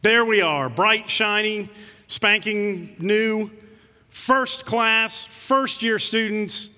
There 0.00 0.24
we 0.24 0.40
are, 0.40 0.70
bright, 0.70 1.10
shiny, 1.10 1.68
spanking 2.06 2.96
new, 2.98 3.50
first 4.08 4.64
class, 4.64 5.26
first 5.26 5.82
year 5.82 5.98
students, 5.98 6.70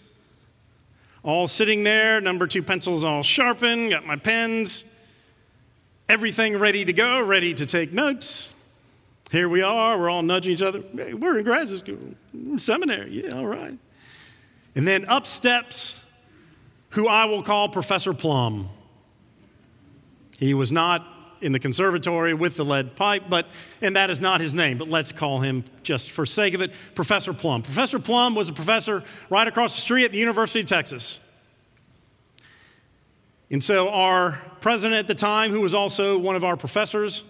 all 1.22 1.46
sitting 1.46 1.84
there, 1.84 2.20
number 2.20 2.48
two 2.48 2.64
pencils 2.64 3.04
all 3.04 3.22
sharpened, 3.22 3.90
got 3.90 4.04
my 4.04 4.16
pens, 4.16 4.84
everything 6.08 6.58
ready 6.58 6.84
to 6.84 6.92
go, 6.92 7.22
ready 7.22 7.54
to 7.54 7.64
take 7.64 7.92
notes. 7.92 8.56
Here 9.32 9.48
we 9.48 9.62
are, 9.62 9.98
we're 9.98 10.10
all 10.10 10.20
nudging 10.20 10.52
each 10.52 10.60
other. 10.60 10.82
Hey, 10.94 11.14
we're 11.14 11.38
in 11.38 11.44
graduate 11.44 11.80
school, 11.80 12.58
seminary, 12.58 13.24
yeah, 13.24 13.34
all 13.34 13.46
right. 13.46 13.78
And 14.74 14.86
then 14.86 15.08
up 15.08 15.26
steps 15.26 16.04
who 16.90 17.08
I 17.08 17.24
will 17.24 17.42
call 17.42 17.70
Professor 17.70 18.12
Plum. 18.12 18.68
He 20.38 20.52
was 20.52 20.70
not 20.70 21.06
in 21.40 21.52
the 21.52 21.58
conservatory 21.58 22.34
with 22.34 22.56
the 22.56 22.64
lead 22.66 22.94
pipe, 22.94 23.22
but 23.30 23.46
and 23.80 23.96
that 23.96 24.10
is 24.10 24.20
not 24.20 24.42
his 24.42 24.52
name, 24.52 24.76
but 24.76 24.90
let's 24.90 25.12
call 25.12 25.40
him 25.40 25.64
just 25.82 26.10
for 26.10 26.26
sake 26.26 26.52
of 26.52 26.60
it, 26.60 26.74
Professor 26.94 27.32
Plum. 27.32 27.62
Professor 27.62 27.98
Plum 27.98 28.34
was 28.34 28.50
a 28.50 28.52
professor 28.52 29.02
right 29.30 29.48
across 29.48 29.74
the 29.74 29.80
street 29.80 30.04
at 30.04 30.12
the 30.12 30.18
University 30.18 30.60
of 30.60 30.66
Texas. 30.66 31.20
And 33.50 33.64
so 33.64 33.88
our 33.88 34.32
president 34.60 34.98
at 34.98 35.06
the 35.06 35.14
time, 35.14 35.52
who 35.52 35.62
was 35.62 35.74
also 35.74 36.18
one 36.18 36.36
of 36.36 36.44
our 36.44 36.58
professors, 36.58 37.24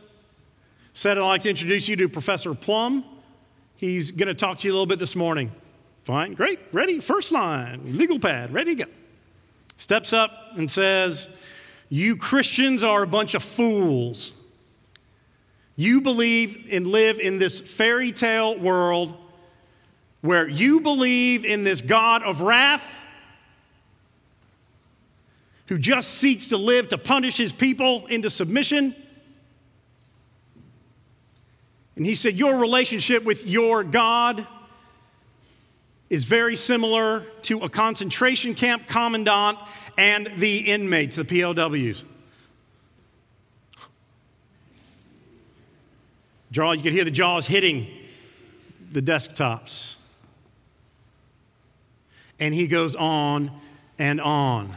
Said 0.95 1.17
I'd 1.17 1.23
like 1.23 1.41
to 1.43 1.51
introduce 1.51 1.89
you 1.89 1.97
to 1.97 2.09
Professor 2.09 2.55
Plum. 2.55 3.05
He's 3.77 4.11
going 4.11 4.29
to 4.29 4.35
talk 4.35 4.59
to 4.59 4.69
you 4.69 4.73
a 4.73 4.75
little 4.75 4.87
bit 4.87 4.99
this 4.99 5.17
morning. 5.17 5.51
Fine, 6.05 6.35
great, 6.35 6.59
ready, 6.71 7.01
first 7.01 7.33
line, 7.33 7.97
legal 7.97 8.19
pad, 8.19 8.53
ready 8.53 8.77
to 8.77 8.85
go. 8.85 8.91
Steps 9.79 10.13
up 10.13 10.31
and 10.57 10.71
says, 10.71 11.29
You 11.89 12.17
Christians 12.17 12.85
are 12.85 13.03
a 13.03 13.07
bunch 13.07 13.35
of 13.35 13.43
fools. 13.43 14.33
You 15.77 16.03
believe 16.03 16.69
and 16.71 16.87
live 16.87 17.19
in 17.19 17.39
this 17.39 17.59
fairy 17.59 18.13
tale 18.13 18.59
world 18.59 19.17
where 20.21 20.47
you 20.47 20.81
believe 20.81 21.47
in 21.47 21.65
this 21.65 21.81
God 21.81 22.23
of 22.23 22.43
wrath 22.43 22.97
who 25.69 25.79
just 25.79 26.15
seeks 26.15 26.49
to 26.49 26.59
live 26.59 26.91
to 26.91 26.99
punish 26.99 27.39
his 27.39 27.51
people 27.51 28.05
into 28.07 28.29
submission 28.29 28.95
and 31.97 32.07
he 32.07 32.15
said, 32.15 32.35
Your 32.35 32.57
relationship 32.57 33.25
with 33.25 33.47
your 33.47 33.85
God 33.85 34.47
is 36.09 36.25
very 36.25 36.57
similar 36.57 37.21
to 37.43 37.61
a 37.61 37.69
concentration 37.69 38.55
camp 38.55 38.87
commandant 38.87 39.59
and 39.99 40.27
the 40.27 40.59
inmates, 40.59 41.17
the 41.17 41.25
POWs. 41.25 42.05
Jaw, 46.51 46.73
you 46.73 46.83
could 46.83 46.93
hear 46.93 47.05
the 47.05 47.11
jaws 47.11 47.47
hitting 47.47 47.89
the 48.91 49.01
desktops. 49.01 49.97
And 52.39 52.55
he 52.55 52.67
goes 52.67 52.95
on 52.95 53.51
and 53.99 54.21
on. 54.21 54.71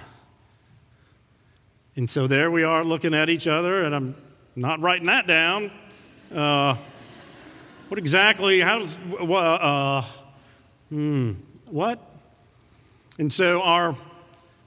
And 1.98 2.10
so 2.10 2.28
there 2.28 2.50
we 2.50 2.64
are 2.64 2.84
looking 2.84 3.14
at 3.14 3.30
each 3.30 3.48
other, 3.48 3.82
and 3.82 3.94
I'm 3.94 4.16
not 4.56 4.80
writing 4.80 5.08
that 5.08 5.28
down. 5.28 5.72
Uh, 6.34 6.76
what 7.96 8.00
exactly, 8.00 8.60
how 8.60 8.80
does, 8.80 8.98
uh, 8.98 10.02
hmm, 10.90 11.32
what? 11.68 11.98
And 13.20 13.32
so 13.32 13.62
our, 13.62 13.96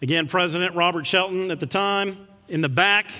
again, 0.00 0.28
President 0.28 0.75
Robert 0.75 1.06
Shelton 1.06 1.50
at 1.50 1.61
the 1.61 1.66
time 1.66 2.26
in 2.49 2.62
the 2.62 2.70
back, 2.70 3.11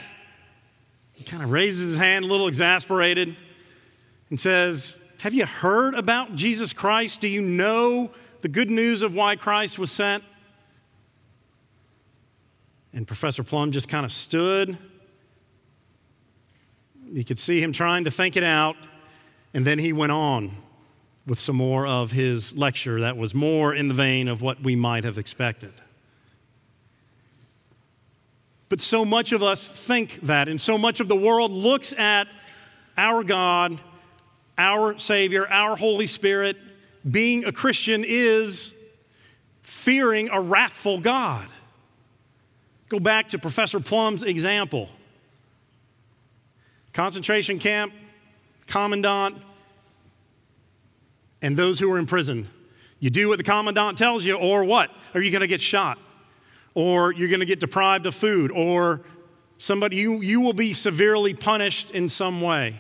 he 1.12 1.25
kind 1.25 1.43
of 1.43 1.50
raises 1.50 1.88
his 1.88 1.97
hand 1.99 2.25
a 2.25 2.29
little 2.29 2.49
exasperated 2.49 3.37
and 4.31 4.41
says, 4.41 4.99
Have 5.19 5.35
you 5.35 5.45
heard 5.45 5.95
about 5.95 6.35
Jesus 6.35 6.73
Christ? 6.73 7.21
Do 7.21 7.29
you 7.29 7.43
know 7.43 8.11
the 8.41 8.49
good 8.49 8.71
news 8.71 9.03
of 9.03 9.15
why 9.15 9.37
Christ 9.37 9.79
was 9.79 9.93
sent? 9.93 10.25
And 12.95 13.07
Professor 13.07 13.43
Plum 13.43 13.73
just 13.73 13.91
kind 13.91 14.07
of 14.07 14.12
stood. 14.12 14.79
You 17.05 17.27
could 17.27 17.38
see 17.38 17.62
him 17.62 17.73
trying 17.73 18.05
to 18.05 18.11
think 18.11 18.38
it 18.38 18.43
out. 18.43 18.77
And 19.55 19.64
then 19.64 19.78
he 19.78 19.93
went 19.93 20.12
on 20.12 20.50
with 21.26 21.38
some 21.38 21.57
more 21.57 21.87
of 21.87 22.12
his 22.12 22.57
lecture 22.57 23.00
that 23.00 23.17
was 23.17 23.35
more 23.35 23.75
in 23.75 23.88
the 23.88 23.95
vein 23.95 24.28
of 24.28 24.40
what 24.40 24.62
we 24.62 24.76
might 24.76 25.05
have 25.05 25.19
expected. 25.19 25.73
But 28.69 28.81
so 28.81 29.05
much 29.05 29.33
of 29.33 29.43
us 29.43 29.67
think 29.67 30.21
that, 30.23 30.49
and 30.49 30.61
so 30.61 30.76
much 30.76 31.00
of 31.00 31.09
the 31.09 31.17
world 31.17 31.50
looks 31.50 31.93
at 31.95 32.28
our 32.97 33.23
God, 33.23 33.78
our 34.59 34.99
Savior, 34.99 35.47
our 35.49 35.76
Holy 35.76 36.07
Spirit. 36.07 36.57
Being 37.09 37.45
a 37.45 37.52
Christian 37.52 38.05
is 38.07 38.75
fearing 39.62 40.28
a 40.31 40.40
wrathful 40.40 41.00
God. 41.00 41.47
Go 42.88 43.00
back 43.00 43.28
to 43.28 43.38
Professor 43.38 43.81
Plum's 43.81 44.23
example 44.23 44.88
concentration 46.93 47.61
camp, 47.61 47.93
commandant, 48.69 49.43
and 51.43 51.57
those 51.57 51.79
who 51.81 51.91
are 51.93 51.99
in 51.99 52.07
prison. 52.07 52.49
You 53.01 53.11
do 53.11 53.29
what 53.29 53.39
the 53.39 53.45
commandant 53.45 53.99
tells 53.99 54.25
you, 54.25 54.37
or 54.37 54.65
what? 54.65 54.91
Are 55.15 55.21
you 55.21 55.31
going 55.31 55.41
to 55.41 55.47
get 55.47 55.61
shot? 55.61 55.99
Or 56.75 57.13
you're 57.13 57.29
going 57.29 57.41
to 57.41 57.47
get 57.47 57.61
deprived 57.61 58.07
of 58.07 58.15
food? 58.15 58.51
Or 58.51 59.01
somebody, 59.57 59.97
you, 59.97 60.21
you 60.21 60.41
will 60.41 60.53
be 60.53 60.73
severely 60.73 61.35
punished 61.35 61.91
in 61.91 62.09
some 62.09 62.41
way. 62.41 62.79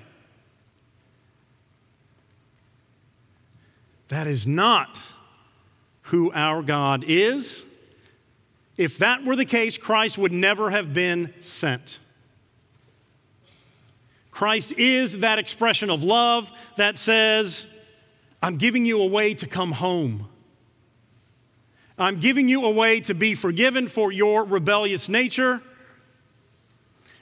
That 4.08 4.26
is 4.26 4.46
not 4.46 4.98
who 6.02 6.32
our 6.32 6.62
God 6.62 7.04
is. 7.06 7.64
If 8.78 8.98
that 8.98 9.24
were 9.24 9.36
the 9.36 9.44
case, 9.44 9.76
Christ 9.76 10.18
would 10.18 10.32
never 10.32 10.70
have 10.70 10.94
been 10.94 11.34
sent. 11.40 11.98
Christ 14.38 14.74
is 14.78 15.18
that 15.18 15.40
expression 15.40 15.90
of 15.90 16.04
love 16.04 16.52
that 16.76 16.96
says, 16.96 17.66
I'm 18.40 18.56
giving 18.56 18.86
you 18.86 19.02
a 19.02 19.06
way 19.08 19.34
to 19.34 19.48
come 19.48 19.72
home. 19.72 20.28
I'm 21.98 22.20
giving 22.20 22.48
you 22.48 22.64
a 22.64 22.70
way 22.70 23.00
to 23.00 23.14
be 23.14 23.34
forgiven 23.34 23.88
for 23.88 24.12
your 24.12 24.44
rebellious 24.44 25.08
nature. 25.08 25.60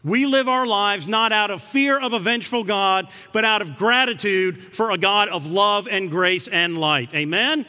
We 0.04 0.26
live 0.26 0.46
our 0.46 0.66
lives 0.66 1.08
not 1.08 1.32
out 1.32 1.50
of 1.50 1.62
fear 1.62 1.98
of 1.98 2.12
a 2.12 2.18
vengeful 2.18 2.64
God, 2.64 3.08
but 3.32 3.46
out 3.46 3.62
of 3.62 3.76
gratitude 3.76 4.62
for 4.74 4.90
a 4.90 4.98
God 4.98 5.30
of 5.30 5.50
love 5.50 5.88
and 5.90 6.10
grace 6.10 6.48
and 6.48 6.76
light. 6.78 7.14
Amen? 7.14 7.64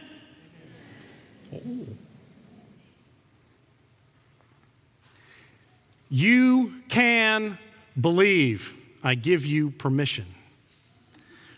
You 6.10 6.74
can 6.90 7.58
believe. 7.98 8.77
I 9.08 9.16
give 9.16 9.46
you 9.46 9.72
permission. 9.72 10.26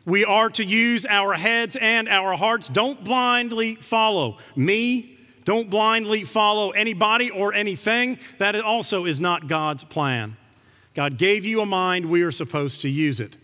We 0.06 0.24
are 0.24 0.52
to 0.52 0.64
use 0.64 1.08
our 1.08 1.34
heads 1.34 1.76
and 1.76 2.08
our 2.08 2.38
hearts. 2.38 2.70
Don't 2.70 3.04
blindly 3.04 3.74
follow 3.74 4.38
me. 4.56 5.18
Don't 5.46 5.68
blindly 5.68 6.26
follow 6.26 6.70
anybody 6.70 7.32
or 7.32 7.56
anything. 7.56 8.20
That 8.38 8.56
also 8.58 9.06
is 9.06 9.20
not 9.20 9.48
God's 9.48 9.84
plan. 9.84 10.38
God 10.94 11.18
gave 11.18 11.44
you 11.44 11.62
a 11.62 11.66
mind, 11.66 12.06
we 12.06 12.22
are 12.22 12.30
supposed 12.30 12.82
to 12.82 12.90
use 12.90 13.20
it. 13.20 13.36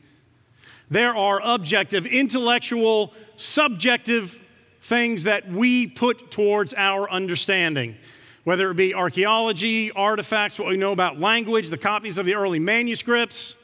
There 0.92 1.16
are 1.16 1.42
objective, 1.44 2.06
intellectual, 2.06 3.12
subjective 3.36 4.40
things 4.82 5.24
that 5.24 5.50
we 5.50 5.88
put 5.88 6.30
towards 6.30 6.76
our 6.76 7.10
understanding, 7.10 7.98
whether 8.44 8.70
it 8.70 8.76
be 8.76 8.94
archaeology, 8.94 9.92
artifacts, 9.94 10.60
what 10.60 10.68
we 10.68 10.78
know 10.78 10.92
about 10.92 11.20
language, 11.20 11.70
the 11.70 11.78
copies 11.80 12.20
of 12.20 12.28
the 12.28 12.36
early 12.36 12.60
manuscripts. 12.60 13.58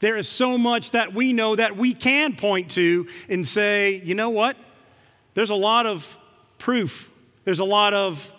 There 0.00 0.16
is 0.16 0.28
so 0.28 0.58
much 0.58 0.92
that 0.92 1.14
we 1.14 1.32
know 1.32 1.56
that 1.56 1.76
we 1.76 1.94
can 1.94 2.34
point 2.34 2.70
to 2.72 3.06
and 3.28 3.46
say, 3.46 4.00
you 4.02 4.14
know 4.14 4.30
what? 4.30 4.56
There's 5.34 5.50
a 5.50 5.54
lot 5.54 5.86
of 5.86 6.18
proof, 6.58 7.10
there's 7.44 7.60
a 7.60 7.64
lot 7.64 7.94
of 7.94 8.32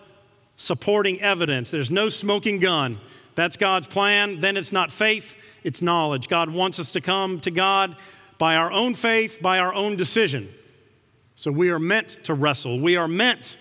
supporting 0.58 1.20
evidence. 1.22 1.72
There's 1.72 1.90
no 1.90 2.08
smoking 2.08 2.60
gun. 2.60 3.00
That's 3.34 3.58
God's 3.58 3.88
plan. 3.88 4.38
Then 4.38 4.58
it's 4.58 4.72
not 4.72 4.92
faith, 4.92 5.36
it's 5.64 5.82
knowledge. 5.82 6.28
God 6.28 6.52
wants 6.52 6.80
us 6.80 6.92
to 6.92 7.02
come 7.02 7.40
to 7.42 7.52
God 7.52 7.96
by 8.38 8.56
our 8.56 8.72
own 8.72 8.94
faith, 8.94 9.40
by 9.42 9.60
our 9.60 9.74
own 9.74 9.96
decision. 9.96 10.50
So 11.36 11.52
we 11.52 11.70
are 11.70 11.80
meant 11.80 12.10
to 12.26 12.34
wrestle. 12.34 12.80
We 12.80 12.98
are 12.98 13.08
meant 13.08 13.58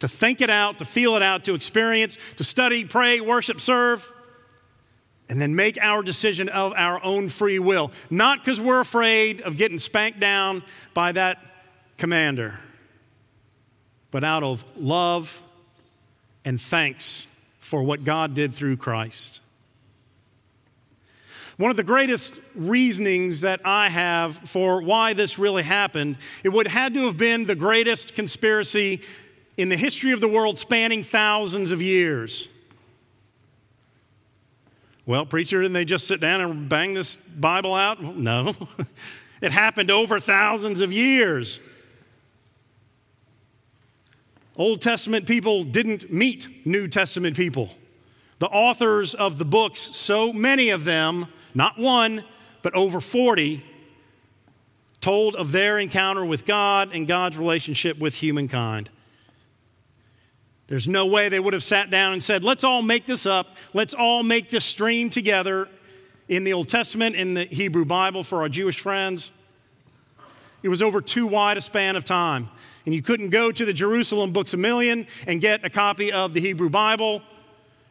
to 0.00 0.08
think 0.08 0.40
it 0.40 0.50
out, 0.50 0.78
to 0.78 0.84
feel 0.84 1.16
it 1.16 1.22
out, 1.22 1.44
to 1.44 1.54
experience, 1.54 2.18
to 2.36 2.44
study, 2.44 2.84
pray, 2.84 3.20
worship, 3.20 3.60
serve, 3.60 4.10
and 5.32 5.40
then 5.40 5.56
make 5.56 5.78
our 5.80 6.02
decision 6.02 6.50
of 6.50 6.74
our 6.76 7.02
own 7.02 7.30
free 7.30 7.58
will. 7.58 7.90
Not 8.10 8.44
because 8.44 8.60
we're 8.60 8.80
afraid 8.80 9.40
of 9.40 9.56
getting 9.56 9.78
spanked 9.78 10.20
down 10.20 10.62
by 10.92 11.12
that 11.12 11.38
commander, 11.96 12.58
but 14.10 14.24
out 14.24 14.42
of 14.42 14.62
love 14.76 15.40
and 16.44 16.60
thanks 16.60 17.28
for 17.60 17.82
what 17.82 18.04
God 18.04 18.34
did 18.34 18.52
through 18.52 18.76
Christ. 18.76 19.40
One 21.56 21.70
of 21.70 21.78
the 21.78 21.82
greatest 21.82 22.38
reasonings 22.54 23.40
that 23.40 23.62
I 23.64 23.88
have 23.88 24.36
for 24.36 24.82
why 24.82 25.14
this 25.14 25.38
really 25.38 25.62
happened, 25.62 26.18
it 26.44 26.50
would 26.50 26.66
had 26.66 26.92
to 26.92 27.06
have 27.06 27.16
been 27.16 27.46
the 27.46 27.54
greatest 27.54 28.14
conspiracy 28.14 29.00
in 29.56 29.70
the 29.70 29.78
history 29.78 30.12
of 30.12 30.20
the 30.20 30.28
world 30.28 30.58
spanning 30.58 31.02
thousands 31.02 31.72
of 31.72 31.80
years. 31.80 32.48
Well, 35.04 35.26
preacher, 35.26 35.60
didn't 35.60 35.72
they 35.72 35.84
just 35.84 36.06
sit 36.06 36.20
down 36.20 36.40
and 36.40 36.68
bang 36.68 36.94
this 36.94 37.16
Bible 37.16 37.74
out? 37.74 38.00
Well, 38.00 38.12
no. 38.12 38.54
it 39.42 39.50
happened 39.50 39.90
over 39.90 40.20
thousands 40.20 40.80
of 40.80 40.92
years. 40.92 41.60
Old 44.56 44.80
Testament 44.80 45.26
people 45.26 45.64
didn't 45.64 46.12
meet 46.12 46.48
New 46.64 46.86
Testament 46.86 47.36
people. 47.36 47.70
The 48.38 48.46
authors 48.46 49.14
of 49.14 49.38
the 49.38 49.44
books, 49.44 49.80
so 49.80 50.32
many 50.32 50.70
of 50.70 50.84
them, 50.84 51.26
not 51.54 51.78
one, 51.78 52.24
but 52.62 52.74
over 52.74 53.00
40, 53.00 53.64
told 55.00 55.34
of 55.34 55.52
their 55.52 55.78
encounter 55.78 56.24
with 56.24 56.46
God 56.46 56.90
and 56.92 57.08
God's 57.08 57.36
relationship 57.36 57.98
with 57.98 58.14
humankind. 58.14 58.88
There's 60.68 60.88
no 60.88 61.06
way 61.06 61.28
they 61.28 61.40
would 61.40 61.54
have 61.54 61.62
sat 61.62 61.90
down 61.90 62.12
and 62.12 62.22
said, 62.22 62.44
let's 62.44 62.64
all 62.64 62.82
make 62.82 63.04
this 63.04 63.26
up. 63.26 63.56
Let's 63.74 63.94
all 63.94 64.22
make 64.22 64.48
this 64.48 64.64
stream 64.64 65.10
together 65.10 65.68
in 66.28 66.44
the 66.44 66.52
Old 66.52 66.68
Testament, 66.68 67.14
in 67.14 67.34
the 67.34 67.44
Hebrew 67.44 67.84
Bible 67.84 68.24
for 68.24 68.40
our 68.42 68.48
Jewish 68.48 68.80
friends. 68.80 69.32
It 70.62 70.68
was 70.68 70.80
over 70.80 71.00
too 71.00 71.26
wide 71.26 71.56
a 71.56 71.60
span 71.60 71.96
of 71.96 72.04
time. 72.04 72.48
And 72.86 72.94
you 72.94 73.02
couldn't 73.02 73.30
go 73.30 73.52
to 73.52 73.64
the 73.64 73.72
Jerusalem 73.72 74.32
Books 74.32 74.54
a 74.54 74.56
Million 74.56 75.06
and 75.26 75.40
get 75.40 75.64
a 75.64 75.70
copy 75.70 76.10
of 76.10 76.32
the 76.32 76.40
Hebrew 76.40 76.70
Bible 76.70 77.22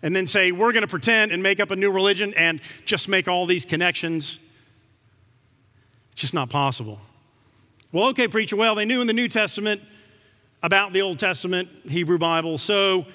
and 0.02 0.16
then 0.16 0.26
say, 0.26 0.52
we're 0.52 0.72
going 0.72 0.82
to 0.82 0.88
pretend 0.88 1.32
and 1.32 1.44
make 1.44 1.60
up 1.60 1.72
a 1.72 1.76
new 1.76 1.92
religion 1.92 2.34
and 2.36 2.60
just 2.86 3.08
make 3.08 3.28
all 3.28 3.46
these 3.46 3.66
connections. 3.66 4.40
It's 6.14 6.22
just 6.22 6.34
not 6.34 6.50
possible. 6.50 7.00
Well, 7.92 8.08
okay, 8.08 8.28
preacher, 8.28 8.56
well, 8.56 8.76
they 8.76 8.86
knew 8.86 9.02
in 9.02 9.08
the 9.08 9.14
New 9.14 9.28
Testament 9.28 9.82
about 10.64 10.94
the 10.94 11.02
Old 11.02 11.20
Testament, 11.20 11.70
Hebrew 11.88 12.18
Bible, 12.18 12.58
so 12.58 13.06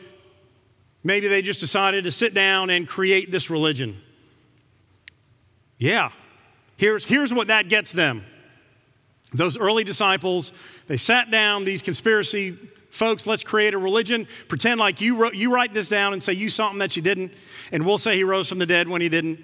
maybe 1.04 1.28
they 1.28 1.42
just 1.42 1.60
decided 1.60 2.04
to 2.04 2.12
sit 2.12 2.34
down 2.34 2.70
and 2.70 2.86
create 2.86 3.30
this 3.30 3.50
religion. 3.50 3.96
Yeah, 5.78 6.10
here's, 6.76 7.04
here's 7.04 7.32
what 7.32 7.48
that 7.48 7.68
gets 7.68 7.92
them. 7.92 8.24
Those 9.32 9.58
early 9.58 9.84
disciples, 9.84 10.52
they 10.86 10.96
sat 10.96 11.30
down, 11.30 11.64
these 11.64 11.82
conspiracy 11.82 12.56
folks, 12.96 13.26
let's 13.26 13.44
create 13.44 13.74
a 13.74 13.78
religion. 13.78 14.26
Pretend 14.48 14.80
like 14.80 15.00
you, 15.00 15.16
wrote, 15.16 15.34
you 15.34 15.52
write 15.52 15.74
this 15.74 15.88
down 15.88 16.12
and 16.12 16.22
say 16.22 16.32
you 16.32 16.48
something 16.48 16.78
that 16.78 16.96
you 16.96 17.02
didn't, 17.02 17.32
and 17.70 17.84
we'll 17.84 17.98
say 17.98 18.16
he 18.16 18.24
rose 18.24 18.48
from 18.48 18.58
the 18.58 18.66
dead 18.66 18.88
when 18.88 19.00
he 19.00 19.08
didn't. 19.08 19.38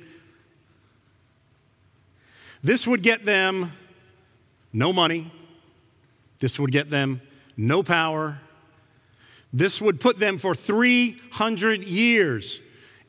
This 2.62 2.86
would 2.86 3.02
get 3.02 3.24
them 3.24 3.72
no 4.72 4.92
money. 4.92 5.30
This 6.38 6.58
would 6.58 6.72
get 6.72 6.88
them 6.88 7.20
no 7.56 7.82
power. 7.82 8.40
This 9.52 9.82
would 9.82 10.00
put 10.00 10.18
them 10.18 10.38
for 10.38 10.54
300 10.54 11.82
years 11.82 12.60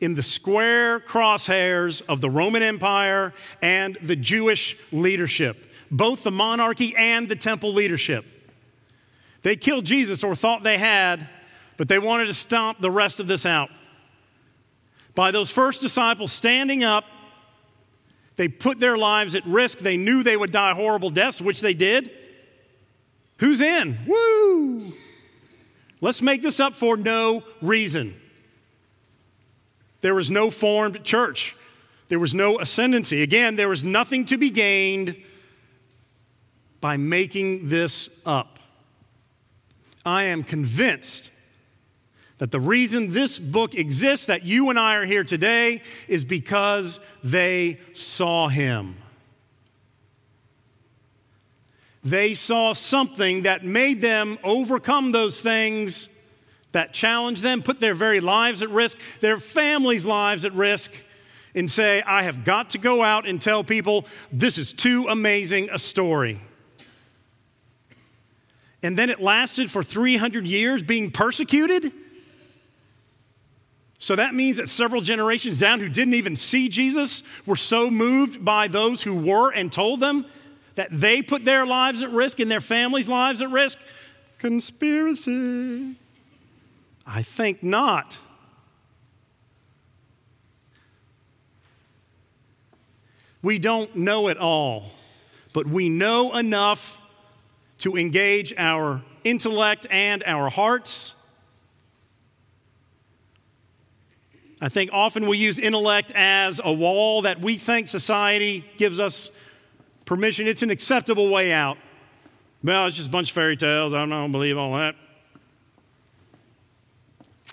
in 0.02 0.16
the 0.16 0.24
square 0.24 1.00
crosshairs 1.00 2.02
of 2.10 2.20
the 2.20 2.30
Roman 2.30 2.62
Empire 2.62 3.34
and 3.62 3.96
the 4.02 4.18
Jewish 4.18 4.78
leadership, 4.92 5.72
both 5.90 6.24
the 6.24 6.32
monarchy 6.32 6.94
and 6.98 7.30
the 7.30 7.38
temple 7.38 7.74
leadership. 7.74 8.26
They 9.44 9.56
killed 9.56 9.86
Jesus 9.86 10.24
or 10.24 10.36
thought 10.36 10.64
they 10.64 10.78
had, 10.78 11.30
but 11.78 11.88
they 11.88 12.00
wanted 12.00 12.26
to 12.26 12.34
stomp 12.34 12.80
the 12.80 12.92
rest 12.92 13.20
of 13.22 13.28
this 13.28 13.46
out. 13.46 13.70
By 15.16 15.32
those 15.32 15.52
first 15.52 15.80
disciples 15.80 16.34
standing 16.34 16.84
up, 16.84 17.06
they 18.36 18.48
put 18.48 18.80
their 18.80 18.98
lives 18.98 19.36
at 19.36 19.46
risk. 19.46 19.80
They 19.80 19.96
knew 19.96 20.24
they 20.24 20.38
would 20.38 20.52
die 20.52 20.74
horrible 20.74 21.12
deaths, 21.12 21.40
which 21.40 21.62
they 21.62 21.74
did. 21.74 22.12
Who's 23.44 23.60
in? 23.60 23.98
Woo! 24.08 24.94
Let's 26.00 26.22
make 26.22 26.42
this 26.42 26.62
up 26.62 26.76
for 26.76 26.96
no 26.96 27.44
reason. 27.62 28.18
There 30.00 30.16
was 30.16 30.32
no 30.32 30.50
formed 30.50 31.04
church. 31.04 31.54
There 32.08 32.20
was 32.20 32.34
no 32.34 32.62
ascendancy. 32.62 33.22
Again, 33.22 33.58
there 33.58 33.68
was 33.68 33.84
nothing 33.84 34.24
to 34.28 34.38
be 34.38 34.50
gained 34.50 35.22
by 36.80 36.96
making 36.96 37.68
this 37.68 38.22
up. 38.26 38.60
I 40.06 40.24
am 40.24 40.46
convinced 40.46 41.30
that 42.38 42.50
the 42.50 42.62
reason 42.62 43.12
this 43.12 43.40
book 43.40 43.76
exists, 43.76 44.28
that 44.28 44.44
you 44.44 44.70
and 44.70 44.80
I 44.80 44.96
are 44.96 45.06
here 45.06 45.26
today, 45.26 45.82
is 46.08 46.24
because 46.24 47.02
they 47.26 47.82
saw 47.92 48.48
him. 48.48 48.96
They 52.04 52.34
saw 52.34 52.74
something 52.74 53.44
that 53.44 53.64
made 53.64 54.02
them 54.02 54.38
overcome 54.44 55.12
those 55.12 55.40
things 55.42 56.10
that 56.74 56.92
challenged 56.92 57.44
them, 57.44 57.62
put 57.62 57.80
their 57.80 57.94
very 57.94 58.20
lives 58.20 58.62
at 58.62 58.70
risk, 58.70 58.98
their 59.22 59.38
families' 59.38 60.06
lives 60.06 60.44
at 60.44 60.54
risk, 60.54 60.92
and 61.56 61.70
say, 61.70 62.02
I 62.02 62.24
have 62.24 62.44
got 62.44 62.72
to 62.72 62.78
go 62.78 63.04
out 63.04 63.28
and 63.28 63.42
tell 63.42 63.64
people 63.64 64.06
this 64.32 64.58
is 64.58 64.74
too 64.74 65.06
amazing 65.08 65.70
a 65.72 65.80
story. 65.80 66.40
And 68.82 68.98
then 68.98 69.10
it 69.10 69.22
lasted 69.22 69.72
for 69.72 69.82
300 69.82 70.46
years 70.46 70.84
being 70.84 71.10
persecuted. 71.10 71.94
So 73.98 74.18
that 74.18 74.36
means 74.36 74.58
that 74.58 74.68
several 74.68 75.02
generations 75.02 75.60
down 75.60 75.80
who 75.80 75.88
didn't 75.88 76.16
even 76.16 76.36
see 76.36 76.68
Jesus 76.68 77.24
were 77.46 77.56
so 77.56 77.90
moved 77.90 78.44
by 78.44 78.68
those 78.68 79.04
who 79.04 79.16
were 79.16 79.52
and 79.52 79.72
told 79.72 80.02
them 80.02 80.26
that 80.76 80.90
they 80.92 81.22
put 81.22 81.46
their 81.46 81.66
lives 81.66 82.04
at 82.04 82.10
risk 82.10 82.40
and 82.40 82.50
their 82.50 82.62
families' 82.62 83.08
lives 83.08 83.42
at 83.42 83.50
risk? 83.50 83.80
Conspiracy. 84.40 85.96
I 87.06 87.22
think 87.22 87.64
not. 87.64 88.18
We 93.42 93.60
don't 93.60 93.94
know 93.96 94.30
it 94.30 94.38
all, 94.38 94.86
but 95.52 95.68
we 95.68 95.90
know 95.90 96.36
enough 96.38 97.00
to 97.80 97.98
engage 97.98 98.54
our 98.58 99.02
intellect 99.26 99.86
and 99.92 100.24
our 100.26 100.50
hearts. 100.50 101.16
I 104.62 104.70
think 104.70 104.92
often 104.94 105.28
we 105.28 105.38
use 105.38 105.60
intellect 105.60 106.14
as 106.16 106.62
a 106.64 106.72
wall 106.72 107.24
that 107.24 107.42
we 107.42 107.58
think 107.58 107.90
society 107.90 108.64
gives 108.78 108.98
us 108.98 109.30
permission. 110.06 110.48
It's 110.48 110.64
an 110.64 110.70
acceptable 110.70 111.30
way 111.30 111.52
out. 111.52 111.78
Well, 112.64 112.88
it's 112.88 112.96
just 112.96 113.10
a 113.10 113.12
bunch 113.12 113.30
of 113.30 113.36
fairy 113.36 113.58
tales. 113.58 113.94
I 113.94 114.06
don't 114.06 114.32
believe 114.32 114.58
all 114.58 114.74
that. 114.74 114.96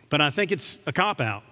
But 0.08 0.20
I 0.20 0.30
think 0.30 0.52
it's 0.52 0.78
a 0.86 0.92
cop 0.92 1.20
out. 1.20 1.42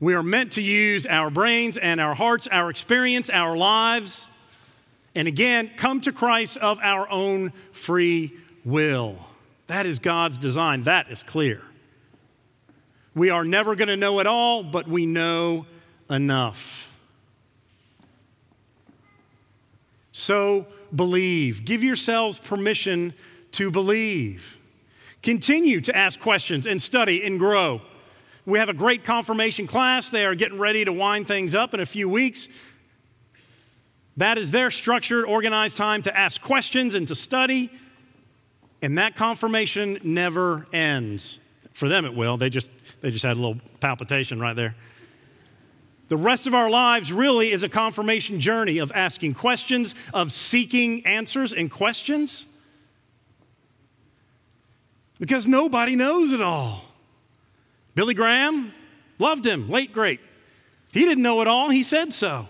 We 0.00 0.14
are 0.14 0.22
meant 0.22 0.52
to 0.52 0.62
use 0.62 1.06
our 1.06 1.28
brains 1.28 1.76
and 1.76 2.00
our 2.00 2.14
hearts, 2.14 2.46
our 2.46 2.70
experience, 2.70 3.30
our 3.30 3.56
lives, 3.56 4.28
and 5.14 5.26
again, 5.26 5.70
come 5.76 6.00
to 6.02 6.12
Christ 6.12 6.56
of 6.58 6.78
our 6.80 7.10
own 7.10 7.50
free 7.72 8.32
will. 8.64 9.16
That 9.66 9.86
is 9.86 9.98
God's 9.98 10.38
design. 10.38 10.82
That 10.82 11.10
is 11.10 11.24
clear. 11.24 11.62
We 13.16 13.30
are 13.30 13.44
never 13.44 13.74
going 13.74 13.88
to 13.88 13.96
know 13.96 14.20
it 14.20 14.28
all, 14.28 14.62
but 14.62 14.86
we 14.86 15.06
know 15.06 15.66
enough. 16.08 16.87
So 20.18 20.66
believe. 20.94 21.64
Give 21.64 21.82
yourselves 21.82 22.38
permission 22.40 23.14
to 23.52 23.70
believe. 23.70 24.58
Continue 25.22 25.80
to 25.82 25.96
ask 25.96 26.18
questions 26.18 26.66
and 26.66 26.82
study 26.82 27.24
and 27.24 27.38
grow. 27.38 27.80
We 28.44 28.58
have 28.58 28.68
a 28.68 28.74
great 28.74 29.04
confirmation 29.04 29.66
class. 29.66 30.10
They 30.10 30.24
are 30.24 30.34
getting 30.34 30.58
ready 30.58 30.84
to 30.84 30.92
wind 30.92 31.28
things 31.28 31.54
up 31.54 31.72
in 31.72 31.80
a 31.80 31.86
few 31.86 32.08
weeks. 32.08 32.48
That 34.16 34.38
is 34.38 34.50
their 34.50 34.70
structured, 34.70 35.24
organized 35.24 35.76
time 35.76 36.02
to 36.02 36.16
ask 36.16 36.40
questions 36.42 36.94
and 36.94 37.06
to 37.08 37.14
study. 37.14 37.70
And 38.82 38.98
that 38.98 39.14
confirmation 39.14 39.98
never 40.02 40.66
ends. 40.72 41.38
For 41.74 41.88
them, 41.88 42.04
it 42.04 42.14
will. 42.14 42.36
They 42.36 42.50
just, 42.50 42.70
they 43.00 43.12
just 43.12 43.24
had 43.24 43.36
a 43.36 43.40
little 43.40 43.60
palpitation 43.80 44.40
right 44.40 44.56
there. 44.56 44.74
The 46.08 46.16
rest 46.16 46.46
of 46.46 46.54
our 46.54 46.70
lives 46.70 47.12
really 47.12 47.50
is 47.50 47.62
a 47.62 47.68
confirmation 47.68 48.40
journey 48.40 48.78
of 48.78 48.90
asking 48.94 49.34
questions, 49.34 49.94
of 50.14 50.32
seeking 50.32 51.04
answers 51.06 51.52
and 51.52 51.70
questions. 51.70 52.46
Because 55.20 55.46
nobody 55.46 55.96
knows 55.96 56.32
it 56.32 56.40
all. 56.40 56.82
Billy 57.94 58.14
Graham, 58.14 58.72
loved 59.18 59.46
him, 59.46 59.68
late 59.68 59.92
great. 59.92 60.20
He 60.92 61.00
didn't 61.00 61.22
know 61.22 61.42
it 61.42 61.46
all, 61.46 61.68
he 61.68 61.82
said 61.82 62.14
so. 62.14 62.46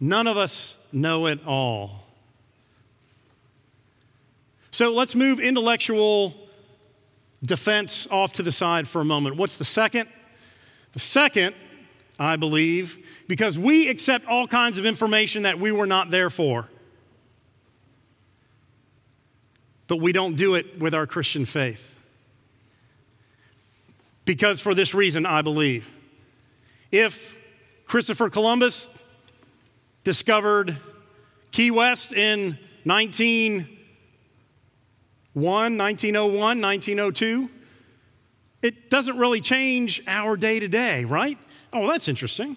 None 0.00 0.26
of 0.26 0.36
us 0.36 0.76
know 0.92 1.26
it 1.26 1.38
all. 1.46 2.04
So 4.70 4.92
let's 4.92 5.14
move 5.14 5.38
intellectual 5.38 6.32
defense 7.44 8.08
off 8.10 8.32
to 8.34 8.42
the 8.42 8.52
side 8.52 8.88
for 8.88 9.00
a 9.00 9.04
moment. 9.04 9.36
What's 9.36 9.56
the 9.56 9.64
second? 9.64 10.08
The 10.92 10.98
second 10.98 11.54
I 12.18 12.36
believe, 12.36 13.06
because 13.28 13.58
we 13.58 13.88
accept 13.88 14.26
all 14.26 14.48
kinds 14.48 14.78
of 14.78 14.84
information 14.84 15.44
that 15.44 15.58
we 15.58 15.70
were 15.70 15.86
not 15.86 16.10
there 16.10 16.30
for. 16.30 16.68
But 19.86 19.98
we 19.98 20.12
don't 20.12 20.34
do 20.34 20.54
it 20.54 20.80
with 20.80 20.94
our 20.94 21.06
Christian 21.06 21.46
faith. 21.46 21.96
Because 24.24 24.60
for 24.60 24.74
this 24.74 24.94
reason, 24.94 25.24
I 25.24 25.42
believe. 25.42 25.88
If 26.90 27.36
Christopher 27.86 28.28
Columbus 28.28 28.88
discovered 30.04 30.76
Key 31.52 31.70
West 31.70 32.12
in 32.12 32.58
1901, 32.84 35.78
1901, 35.78 36.60
1902, 36.60 37.48
it 38.60 38.90
doesn't 38.90 39.16
really 39.16 39.40
change 39.40 40.02
our 40.06 40.36
day 40.36 40.60
to 40.60 40.68
day, 40.68 41.04
right? 41.04 41.38
Oh, 41.72 41.86
that's 41.86 42.08
interesting. 42.08 42.56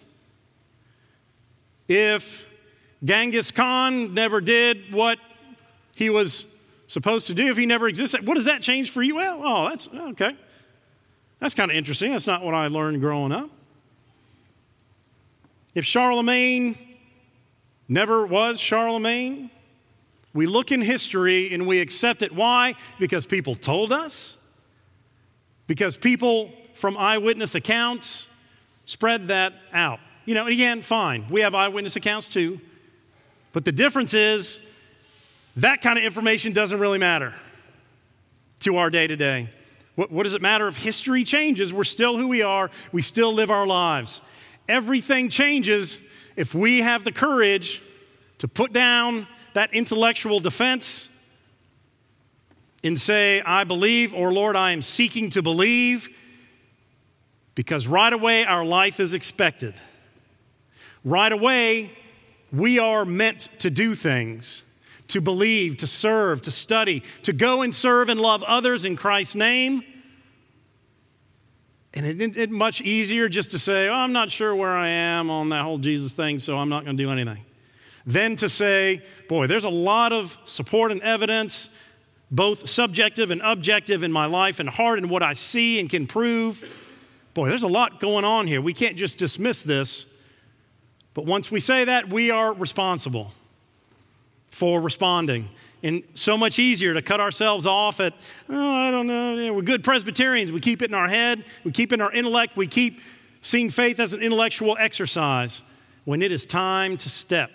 If 1.87 2.47
Genghis 3.03 3.51
Khan 3.51 4.13
never 4.13 4.41
did 4.41 4.93
what 4.93 5.19
he 5.95 6.09
was 6.09 6.45
supposed 6.87 7.27
to 7.27 7.33
do, 7.33 7.47
if 7.47 7.57
he 7.57 7.65
never 7.65 7.87
existed, 7.87 8.25
what 8.25 8.35
does 8.35 8.45
that 8.45 8.61
change 8.61 8.91
for 8.91 9.01
you? 9.01 9.15
Well, 9.15 9.41
oh, 9.43 9.69
that's 9.69 9.89
okay. 9.93 10.35
That's 11.39 11.55
kind 11.55 11.71
of 11.71 11.77
interesting. 11.77 12.11
That's 12.11 12.27
not 12.27 12.43
what 12.43 12.53
I 12.53 12.67
learned 12.67 13.01
growing 13.01 13.31
up. 13.31 13.49
If 15.73 15.85
Charlemagne 15.85 16.77
never 17.87 18.25
was 18.25 18.59
Charlemagne, 18.59 19.49
we 20.33 20.45
look 20.45 20.71
in 20.71 20.81
history 20.81 21.53
and 21.53 21.67
we 21.67 21.79
accept 21.79 22.21
it. 22.21 22.33
Why? 22.33 22.75
Because 22.99 23.25
people 23.25 23.55
told 23.55 23.91
us, 23.91 24.37
because 25.67 25.97
people 25.97 26.53
from 26.73 26.95
eyewitness 26.97 27.55
accounts 27.55 28.27
spread 28.91 29.27
that 29.27 29.53
out. 29.71 29.99
You 30.25 30.35
know, 30.35 30.45
and 30.45 30.53
again, 30.53 30.81
fine. 30.81 31.25
We 31.29 31.41
have 31.41 31.55
eyewitness 31.55 31.95
accounts 31.95 32.27
too. 32.27 32.59
But 33.53 33.63
the 33.63 33.71
difference 33.71 34.13
is 34.13 34.59
that 35.55 35.81
kind 35.81 35.97
of 35.97 36.03
information 36.03 36.51
doesn't 36.51 36.79
really 36.79 36.99
matter 36.99 37.33
to 38.59 38.77
our 38.77 38.89
day 38.89 39.07
to 39.07 39.15
day. 39.15 39.49
What 39.95 40.23
does 40.23 40.33
it 40.33 40.41
matter 40.41 40.67
if 40.67 40.77
history 40.77 41.23
changes? 41.23 41.73
We're 41.73 41.83
still 41.83 42.17
who 42.17 42.27
we 42.27 42.41
are, 42.41 42.69
we 42.91 43.01
still 43.01 43.33
live 43.33 43.49
our 43.51 43.67
lives. 43.67 44.21
Everything 44.67 45.29
changes 45.29 45.99
if 46.35 46.55
we 46.55 46.79
have 46.79 47.03
the 47.03 47.11
courage 47.11 47.81
to 48.39 48.47
put 48.47 48.73
down 48.73 49.27
that 49.53 49.73
intellectual 49.73 50.39
defense 50.39 51.09
and 52.83 52.99
say, 52.99 53.41
I 53.41 53.63
believe, 53.63 54.13
or 54.13 54.31
Lord, 54.31 54.55
I 54.55 54.71
am 54.71 54.81
seeking 54.81 55.29
to 55.31 55.41
believe 55.41 56.09
because 57.55 57.87
right 57.87 58.13
away 58.13 58.45
our 58.45 58.63
life 58.65 58.99
is 58.99 59.13
expected. 59.13 59.73
Right 61.03 61.31
away, 61.31 61.91
We 62.51 62.79
are 62.79 63.05
meant 63.05 63.47
to 63.59 63.69
do 63.69 63.95
things, 63.95 64.63
to 65.07 65.21
believe, 65.21 65.77
to 65.77 65.87
serve, 65.87 66.41
to 66.43 66.51
study, 66.51 67.01
to 67.23 67.31
go 67.31 67.61
and 67.61 67.73
serve 67.73 68.09
and 68.09 68.19
love 68.19 68.43
others 68.43 68.83
in 68.83 68.97
Christ's 68.97 69.35
name. 69.35 69.83
And 71.93 72.05
it's 72.05 72.37
it, 72.37 72.37
it 72.37 72.51
much 72.51 72.81
easier 72.81 73.29
just 73.29 73.51
to 73.51 73.59
say, 73.59 73.87
oh, 73.87 73.93
I'm 73.93 74.11
not 74.11 74.31
sure 74.31 74.53
where 74.53 74.69
I 74.69 74.89
am 74.89 75.29
on 75.29 75.49
that 75.49 75.63
whole 75.63 75.77
Jesus 75.77 76.13
thing, 76.13 76.39
so 76.39 76.57
I'm 76.57 76.69
not 76.69 76.83
going 76.83 76.97
to 76.97 77.03
do 77.03 77.11
anything. 77.11 77.43
Than 78.05 78.35
to 78.37 78.49
say, 78.49 79.01
boy, 79.29 79.47
there's 79.47 79.65
a 79.65 79.69
lot 79.69 80.11
of 80.11 80.37
support 80.43 80.91
and 80.91 81.01
evidence, 81.01 81.69
both 82.31 82.69
subjective 82.69 83.31
and 83.31 83.41
objective 83.43 84.03
in 84.03 84.11
my 84.11 84.25
life 84.25 84.59
and 84.59 84.67
heart 84.67 84.99
and 84.99 85.09
what 85.09 85.23
I 85.23 85.33
see 85.33 85.79
and 85.79 85.89
can 85.89 86.07
prove. 86.07 86.80
Boy, 87.33 87.47
there's 87.47 87.63
a 87.63 87.67
lot 87.67 87.99
going 87.99 88.25
on 88.25 88.47
here. 88.47 88.61
We 88.61 88.73
can't 88.73 88.97
just 88.97 89.17
dismiss 89.17 89.63
this. 89.63 90.05
But 91.13 91.25
once 91.25 91.51
we 91.51 91.59
say 91.59 91.85
that, 91.85 92.09
we 92.09 92.31
are 92.31 92.53
responsible 92.53 93.31
for 94.51 94.81
responding 94.81 95.49
and 95.83 96.03
so 96.13 96.37
much 96.37 96.59
easier 96.59 96.93
to 96.93 97.01
cut 97.01 97.19
ourselves 97.19 97.65
off 97.65 97.99
at, 97.99 98.13
oh, 98.49 98.75
I 98.75 98.91
don't 98.91 99.07
know, 99.07 99.53
we're 99.53 99.61
good 99.61 99.83
Presbyterians. 99.83 100.51
We 100.51 100.59
keep 100.59 100.81
it 100.81 100.91
in 100.91 100.95
our 100.95 101.07
head, 101.07 101.43
we 101.63 101.71
keep 101.71 101.91
it 101.91 101.95
in 101.95 102.01
our 102.01 102.11
intellect, 102.11 102.55
we 102.55 102.67
keep 102.67 102.99
seeing 103.41 103.69
faith 103.69 103.99
as 103.99 104.13
an 104.13 104.21
intellectual 104.21 104.77
exercise 104.79 105.61
when 106.05 106.21
it 106.21 106.31
is 106.31 106.45
time 106.45 106.97
to 106.97 107.09
step. 107.09 107.51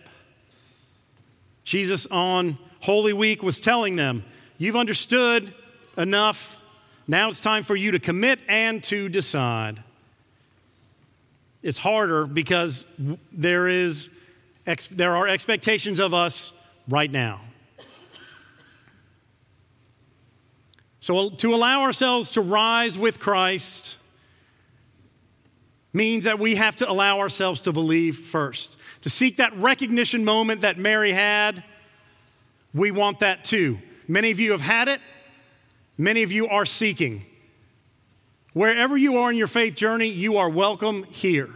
Jesus 1.65 2.07
on 2.11 2.59
Holy 2.81 3.13
Week 3.13 3.43
was 3.43 3.61
telling 3.61 3.97
them, 3.97 4.25
You've 4.59 4.77
understood 4.77 5.53
enough. 5.99 6.56
Now 7.09 7.29
it's 7.29 7.41
time 7.41 7.63
for 7.63 7.77
you 7.77 7.93
to 7.93 7.99
commit 7.99 8.41
and 8.49 8.83
to 8.85 9.09
decide. 9.09 9.83
It's 11.63 11.79
harder 11.79 12.27
because 12.27 12.85
there, 13.33 13.69
is, 13.69 14.11
there 14.91 15.17
are 15.17 15.29
expectations 15.29 16.01
of 16.01 16.15
us 16.15 16.53
right 16.89 17.11
now. 17.11 17.41
So, 21.01 21.31
to 21.31 21.55
allow 21.55 21.83
ourselves 21.83 22.33
to 22.33 22.41
rise 22.41 22.99
with 22.99 23.21
Christ 23.21 23.99
means 25.93 26.25
that 26.25 26.41
we 26.41 26.57
have 26.57 26.75
to 26.77 26.91
allow 26.91 27.21
ourselves 27.21 27.61
to 27.63 27.73
believe 27.73 28.19
first. 28.19 28.77
To 29.03 29.11
seek 29.11 29.37
that 29.37 29.57
recognition 29.57 30.25
moment 30.25 30.63
that 30.63 30.79
Mary 30.79 31.13
had, 31.13 31.63
we 32.75 32.91
want 32.91 33.21
that 33.21 33.45
too. 33.45 33.79
Many 34.09 34.33
of 34.33 34.41
you 34.41 34.51
have 34.51 34.61
had 34.61 34.89
it, 34.89 35.01
many 35.99 36.23
of 36.23 36.33
you 36.33 36.49
are 36.49 36.67
seeking. 36.67 37.25
Wherever 38.53 38.97
you 38.97 39.19
are 39.19 39.31
in 39.31 39.37
your 39.37 39.47
faith 39.47 39.77
journey, 39.77 40.09
you 40.09 40.39
are 40.39 40.49
welcome 40.49 41.05
here. 41.05 41.51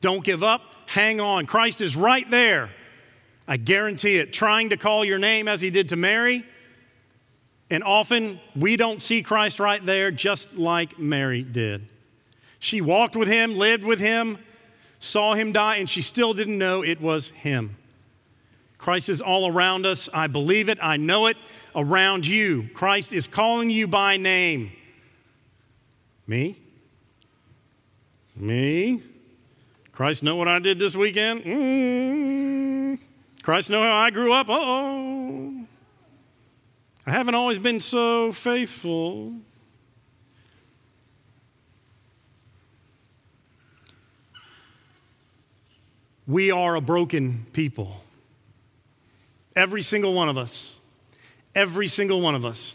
Don't 0.00 0.24
give 0.24 0.42
up, 0.42 0.62
hang 0.86 1.20
on. 1.20 1.46
Christ 1.46 1.80
is 1.80 1.96
right 1.96 2.28
there. 2.30 2.70
I 3.46 3.56
guarantee 3.56 4.16
it, 4.16 4.32
trying 4.32 4.70
to 4.70 4.76
call 4.76 5.04
your 5.04 5.18
name 5.18 5.48
as 5.48 5.60
he 5.60 5.70
did 5.70 5.90
to 5.90 5.96
Mary 5.96 6.44
and 7.72 7.82
often 7.84 8.38
we 8.54 8.76
don't 8.76 9.00
see 9.00 9.22
Christ 9.22 9.58
right 9.58 9.84
there, 9.84 10.10
just 10.10 10.58
like 10.58 10.98
Mary 10.98 11.42
did. 11.42 11.88
She 12.58 12.82
walked 12.82 13.16
with 13.16 13.28
him, 13.28 13.56
lived 13.56 13.82
with 13.82 13.98
him, 13.98 14.36
saw 14.98 15.32
him 15.32 15.52
die, 15.52 15.76
and 15.76 15.88
she 15.88 16.02
still 16.02 16.34
didn't 16.34 16.58
know 16.58 16.84
it 16.84 17.00
was 17.00 17.30
him. 17.30 17.76
Christ 18.76 19.08
is 19.08 19.22
all 19.22 19.50
around 19.50 19.86
us. 19.86 20.10
I 20.12 20.26
believe 20.26 20.68
it. 20.68 20.78
I 20.82 20.98
know 20.98 21.28
it. 21.28 21.38
Around 21.74 22.26
you. 22.26 22.68
Christ 22.74 23.12
is 23.12 23.26
calling 23.26 23.70
you 23.70 23.86
by 23.86 24.16
name. 24.16 24.72
Me? 26.26 26.56
Me? 28.36 29.02
Christ 29.92 30.22
know 30.22 30.36
what 30.36 30.48
I 30.48 30.58
did 30.58 30.78
this 30.78 30.96
weekend? 30.96 31.44
Mm. 31.44 32.98
Christ 33.42 33.70
know 33.70 33.82
how 33.82 33.94
I 33.94 34.10
grew 34.10 34.32
up? 34.32 34.46
oh. 34.48 35.66
I 37.06 37.10
haven't 37.10 37.34
always 37.34 37.58
been 37.58 37.80
so 37.80 38.30
faithful. 38.32 39.34
We 46.26 46.50
are 46.50 46.76
a 46.76 46.80
broken 46.80 47.46
people. 47.52 48.02
Every 49.56 49.82
single 49.82 50.14
one 50.14 50.28
of 50.28 50.38
us. 50.38 50.80
Every 51.54 51.88
single 51.88 52.20
one 52.20 52.34
of 52.34 52.44
us. 52.44 52.74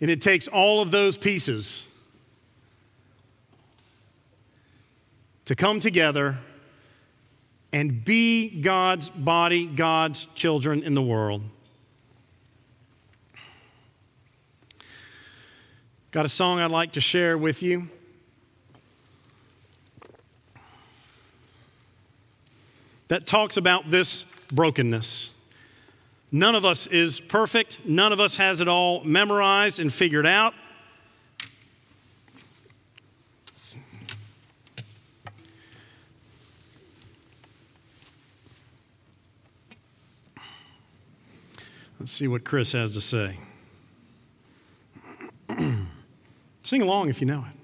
And 0.00 0.10
it 0.10 0.22
takes 0.22 0.48
all 0.48 0.80
of 0.80 0.90
those 0.90 1.16
pieces 1.16 1.86
to 5.44 5.54
come 5.56 5.80
together 5.80 6.38
and 7.72 8.04
be 8.04 8.60
God's 8.62 9.10
body, 9.10 9.66
God's 9.66 10.26
children 10.34 10.82
in 10.82 10.94
the 10.94 11.02
world. 11.02 11.42
Got 16.12 16.24
a 16.24 16.28
song 16.28 16.58
I'd 16.58 16.70
like 16.70 16.92
to 16.92 17.00
share 17.00 17.38
with 17.38 17.62
you. 17.62 17.88
That 23.08 23.26
talks 23.26 23.56
about 23.56 23.88
this 23.88 24.24
brokenness. 24.52 25.30
None 26.32 26.54
of 26.54 26.64
us 26.64 26.86
is 26.86 27.18
perfect. 27.18 27.80
None 27.84 28.12
of 28.12 28.20
us 28.20 28.36
has 28.36 28.60
it 28.60 28.68
all 28.68 29.02
memorized 29.04 29.80
and 29.80 29.92
figured 29.92 30.26
out. 30.26 30.54
Let's 41.98 42.12
see 42.12 42.28
what 42.28 42.44
Chris 42.44 42.72
has 42.72 42.94
to 42.94 43.00
say. 43.00 43.36
Sing 46.62 46.80
along 46.80 47.10
if 47.10 47.20
you 47.20 47.26
know 47.26 47.44
it. 47.50 47.59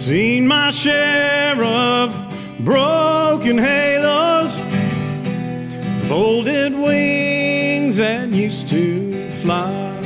Seen 0.00 0.46
my 0.46 0.70
share 0.70 1.62
of 1.62 2.16
broken 2.60 3.58
halos, 3.58 4.58
folded 6.08 6.72
wings 6.72 7.98
that 7.98 8.30
used 8.30 8.66
to 8.68 9.30
fly. 9.42 10.00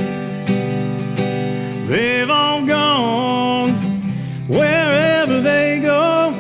They've 1.87 2.29
all 2.29 2.67
gone 2.67 3.71
wherever 4.49 5.41
they 5.41 5.79
go. 5.79 6.35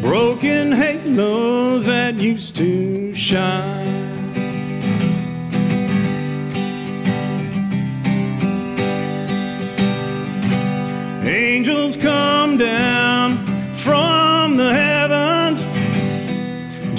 Broken 0.00 0.72
halos 0.72 1.84
that 1.84 2.14
used 2.14 2.56
to 2.56 3.14
shine. 3.14 3.83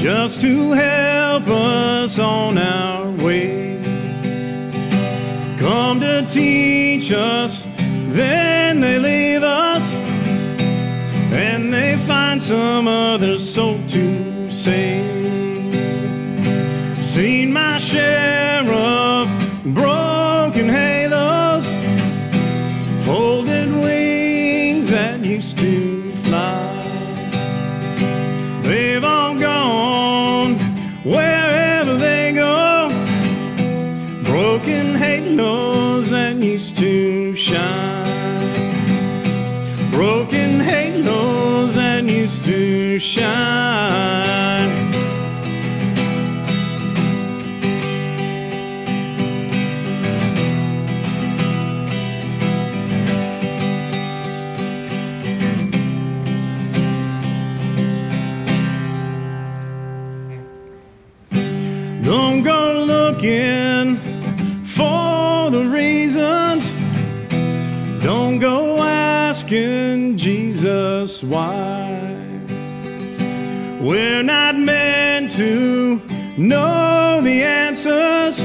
Just 0.05 0.39
to 0.39 0.71
help 0.73 1.47
us 1.47 2.19
on 2.19 2.59
our 2.59 3.09
way. 3.25 3.81
Come 5.57 5.99
to 5.99 6.23
teach 6.29 7.11
us, 7.11 7.63
then 8.09 8.81
they 8.81 8.99
leave 8.99 9.41
us, 9.41 9.81
and 11.33 11.73
they 11.73 11.97
find 12.05 12.39
some 12.43 12.87
other 12.87 13.39
soul 13.39 13.79
to 13.87 14.47
save. 14.51 15.73
Seen 17.03 17.51
my 17.51 17.79
share 17.79 18.71
of 18.71 19.27
broken 19.73 20.69
halos, 20.69 21.65
folded 23.03 23.73
wings 23.73 24.91
that 24.91 25.19
used 25.21 25.57
to 25.57 26.04
shine. 42.99 44.85
Don't 62.03 62.43
go 62.43 62.83
looking 62.85 63.97
for 64.63 65.49
the 65.49 65.67
reasons. 65.69 66.71
Don't 68.03 68.39
go 68.39 68.77
asking 68.83 70.17
Jesus 70.17 71.23
why. 71.23 71.64
We're 73.85 74.23
not 74.23 74.57
meant 74.57 75.29
to 75.33 76.01
know 76.39 77.21
the 77.21 77.43
answers. 77.43 78.39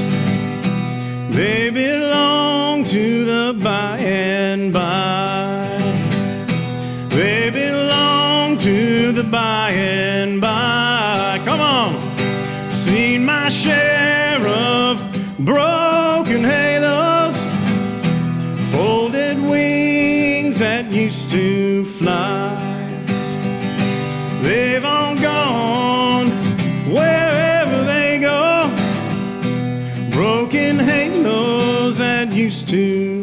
They 1.35 1.71
belong 1.71 2.83
to 2.83 3.25
the 3.25 3.59
by 3.59 3.97
and 3.97 4.71
by. 4.71 5.65
They 7.09 7.49
belong 7.49 8.59
to 8.59 9.11
the 9.13 9.23
by 9.23 9.71
and 9.71 10.39
by. 10.39 11.41
Come 11.43 11.59
on. 11.59 12.71
Seen 12.71 13.25
my 13.25 13.49
share 13.49 13.90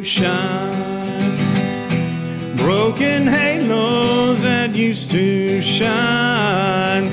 shine. 0.08 1.36
Broken 2.56 3.26
halos 3.26 4.42
that 4.42 4.74
used 4.74 5.10
to 5.10 5.60
shine. 5.60 7.08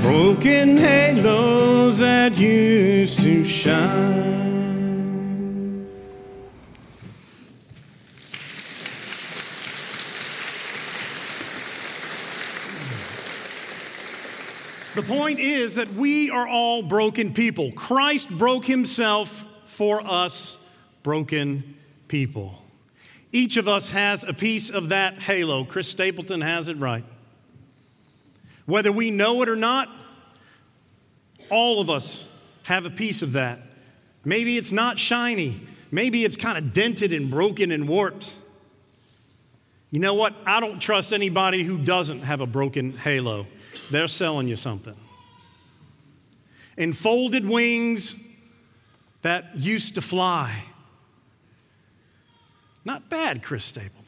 Broken 0.00 0.76
halos 0.76 1.98
that 1.98 2.38
used 2.38 3.20
to 3.20 3.44
shine. 3.44 4.22
The 14.94 15.02
point 15.02 15.40
is 15.40 15.74
that 15.74 15.88
we 15.94 16.30
are 16.30 16.46
all 16.46 16.82
broken 16.82 17.34
people. 17.34 17.72
Christ 17.72 18.30
broke 18.30 18.66
himself 18.66 19.44
for 19.66 20.00
us, 20.06 20.58
broken 21.02 21.71
people. 22.12 22.62
Each 23.32 23.56
of 23.56 23.66
us 23.66 23.88
has 23.88 24.22
a 24.22 24.34
piece 24.34 24.68
of 24.68 24.90
that 24.90 25.14
halo. 25.22 25.64
Chris 25.64 25.88
Stapleton 25.88 26.42
has 26.42 26.68
it 26.68 26.76
right. 26.76 27.04
Whether 28.66 28.92
we 28.92 29.10
know 29.10 29.40
it 29.40 29.48
or 29.48 29.56
not, 29.56 29.88
all 31.48 31.80
of 31.80 31.88
us 31.88 32.28
have 32.64 32.84
a 32.84 32.90
piece 32.90 33.22
of 33.22 33.32
that. 33.32 33.60
Maybe 34.26 34.58
it's 34.58 34.72
not 34.72 34.98
shiny, 34.98 35.58
maybe 35.90 36.22
it's 36.22 36.36
kind 36.36 36.58
of 36.58 36.74
dented 36.74 37.14
and 37.14 37.30
broken 37.30 37.72
and 37.72 37.88
warped. 37.88 38.34
You 39.90 39.98
know 39.98 40.12
what? 40.12 40.34
I 40.44 40.60
don't 40.60 40.80
trust 40.80 41.14
anybody 41.14 41.62
who 41.62 41.78
doesn't 41.78 42.20
have 42.20 42.42
a 42.42 42.46
broken 42.46 42.92
halo. 42.92 43.46
They're 43.90 44.06
selling 44.06 44.48
you 44.48 44.56
something. 44.56 44.96
And 46.76 46.94
folded 46.94 47.48
wings 47.48 48.16
that 49.22 49.56
used 49.56 49.94
to 49.94 50.02
fly. 50.02 50.54
Not 52.84 53.08
bad, 53.08 53.42
Chris 53.42 53.64
Stapleton. 53.64 54.02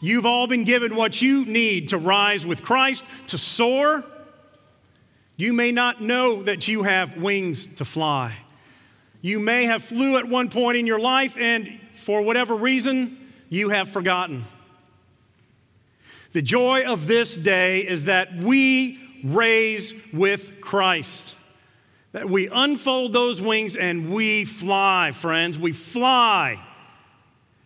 You've 0.00 0.24
all 0.24 0.46
been 0.46 0.64
given 0.64 0.96
what 0.96 1.20
you 1.20 1.44
need 1.44 1.90
to 1.90 1.98
rise 1.98 2.46
with 2.46 2.62
Christ, 2.62 3.04
to 3.28 3.38
soar. 3.38 4.02
You 5.36 5.52
may 5.52 5.72
not 5.72 6.00
know 6.00 6.42
that 6.42 6.68
you 6.68 6.84
have 6.84 7.18
wings 7.18 7.66
to 7.76 7.84
fly. 7.84 8.34
You 9.20 9.38
may 9.38 9.64
have 9.64 9.84
flew 9.84 10.16
at 10.16 10.26
one 10.26 10.48
point 10.48 10.78
in 10.78 10.86
your 10.86 10.98
life, 10.98 11.36
and 11.38 11.78
for 11.92 12.22
whatever 12.22 12.54
reason, 12.54 13.18
you 13.50 13.68
have 13.68 13.90
forgotten. 13.90 14.44
The 16.32 16.40
joy 16.40 16.84
of 16.90 17.06
this 17.06 17.36
day 17.36 17.80
is 17.80 18.06
that 18.06 18.34
we 18.34 18.98
raise 19.22 19.92
with 20.14 20.62
Christ. 20.62 21.34
That 22.12 22.30
we 22.30 22.48
unfold 22.50 23.12
those 23.12 23.42
wings 23.42 23.76
and 23.76 24.10
we 24.10 24.46
fly, 24.46 25.12
friends. 25.12 25.58
We 25.58 25.72
fly 25.72 26.64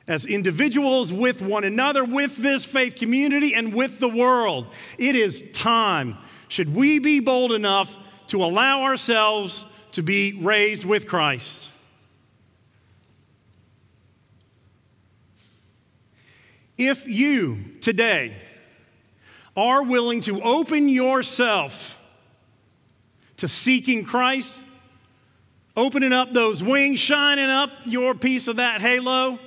as 0.07 0.27
individuals 0.27 1.13
with 1.13 1.41
one 1.41 1.65
another, 1.65 2.05
with 2.05 2.37
this 2.37 2.65
faith 2.65 2.97
community, 2.97 3.55
and 3.55 3.75
with 3.75 4.01
the 4.01 4.09
world. 4.09 4.67
It 4.99 5.17
is 5.17 5.51
time. 5.53 6.19
Should 6.49 6.75
we 6.75 6.99
be 6.99 7.21
bold 7.21 7.53
enough 7.53 7.97
to 8.29 8.45
allow 8.45 8.83
ourselves 8.83 9.65
to 9.93 10.03
be 10.03 10.39
raised 10.41 10.85
with 10.85 11.07
Christ? 11.07 11.71
If 16.77 17.09
you 17.09 17.59
today 17.81 18.35
are 19.57 19.85
willing 19.85 20.21
to 20.23 20.43
open 20.43 20.89
yourself 20.89 22.01
to 23.37 23.49
seeking 23.49 24.05
Christ, 24.05 24.61
opening 25.77 26.13
up 26.13 26.33
those 26.33 26.63
wings, 26.63 26.99
shining 26.99 27.49
up 27.49 27.71
your 27.85 28.15
piece 28.15 28.49
of 28.49 28.57
that 28.57 28.81
halo, 28.81 29.39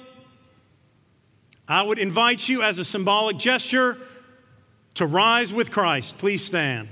I 1.67 1.81
would 1.81 1.99
invite 1.99 2.47
you 2.47 2.63
as 2.63 2.79
a 2.79 2.85
symbolic 2.85 3.37
gesture 3.37 3.97
to 4.95 5.05
rise 5.05 5.53
with 5.53 5.71
Christ. 5.71 6.17
Please 6.17 6.43
stand. 6.43 6.87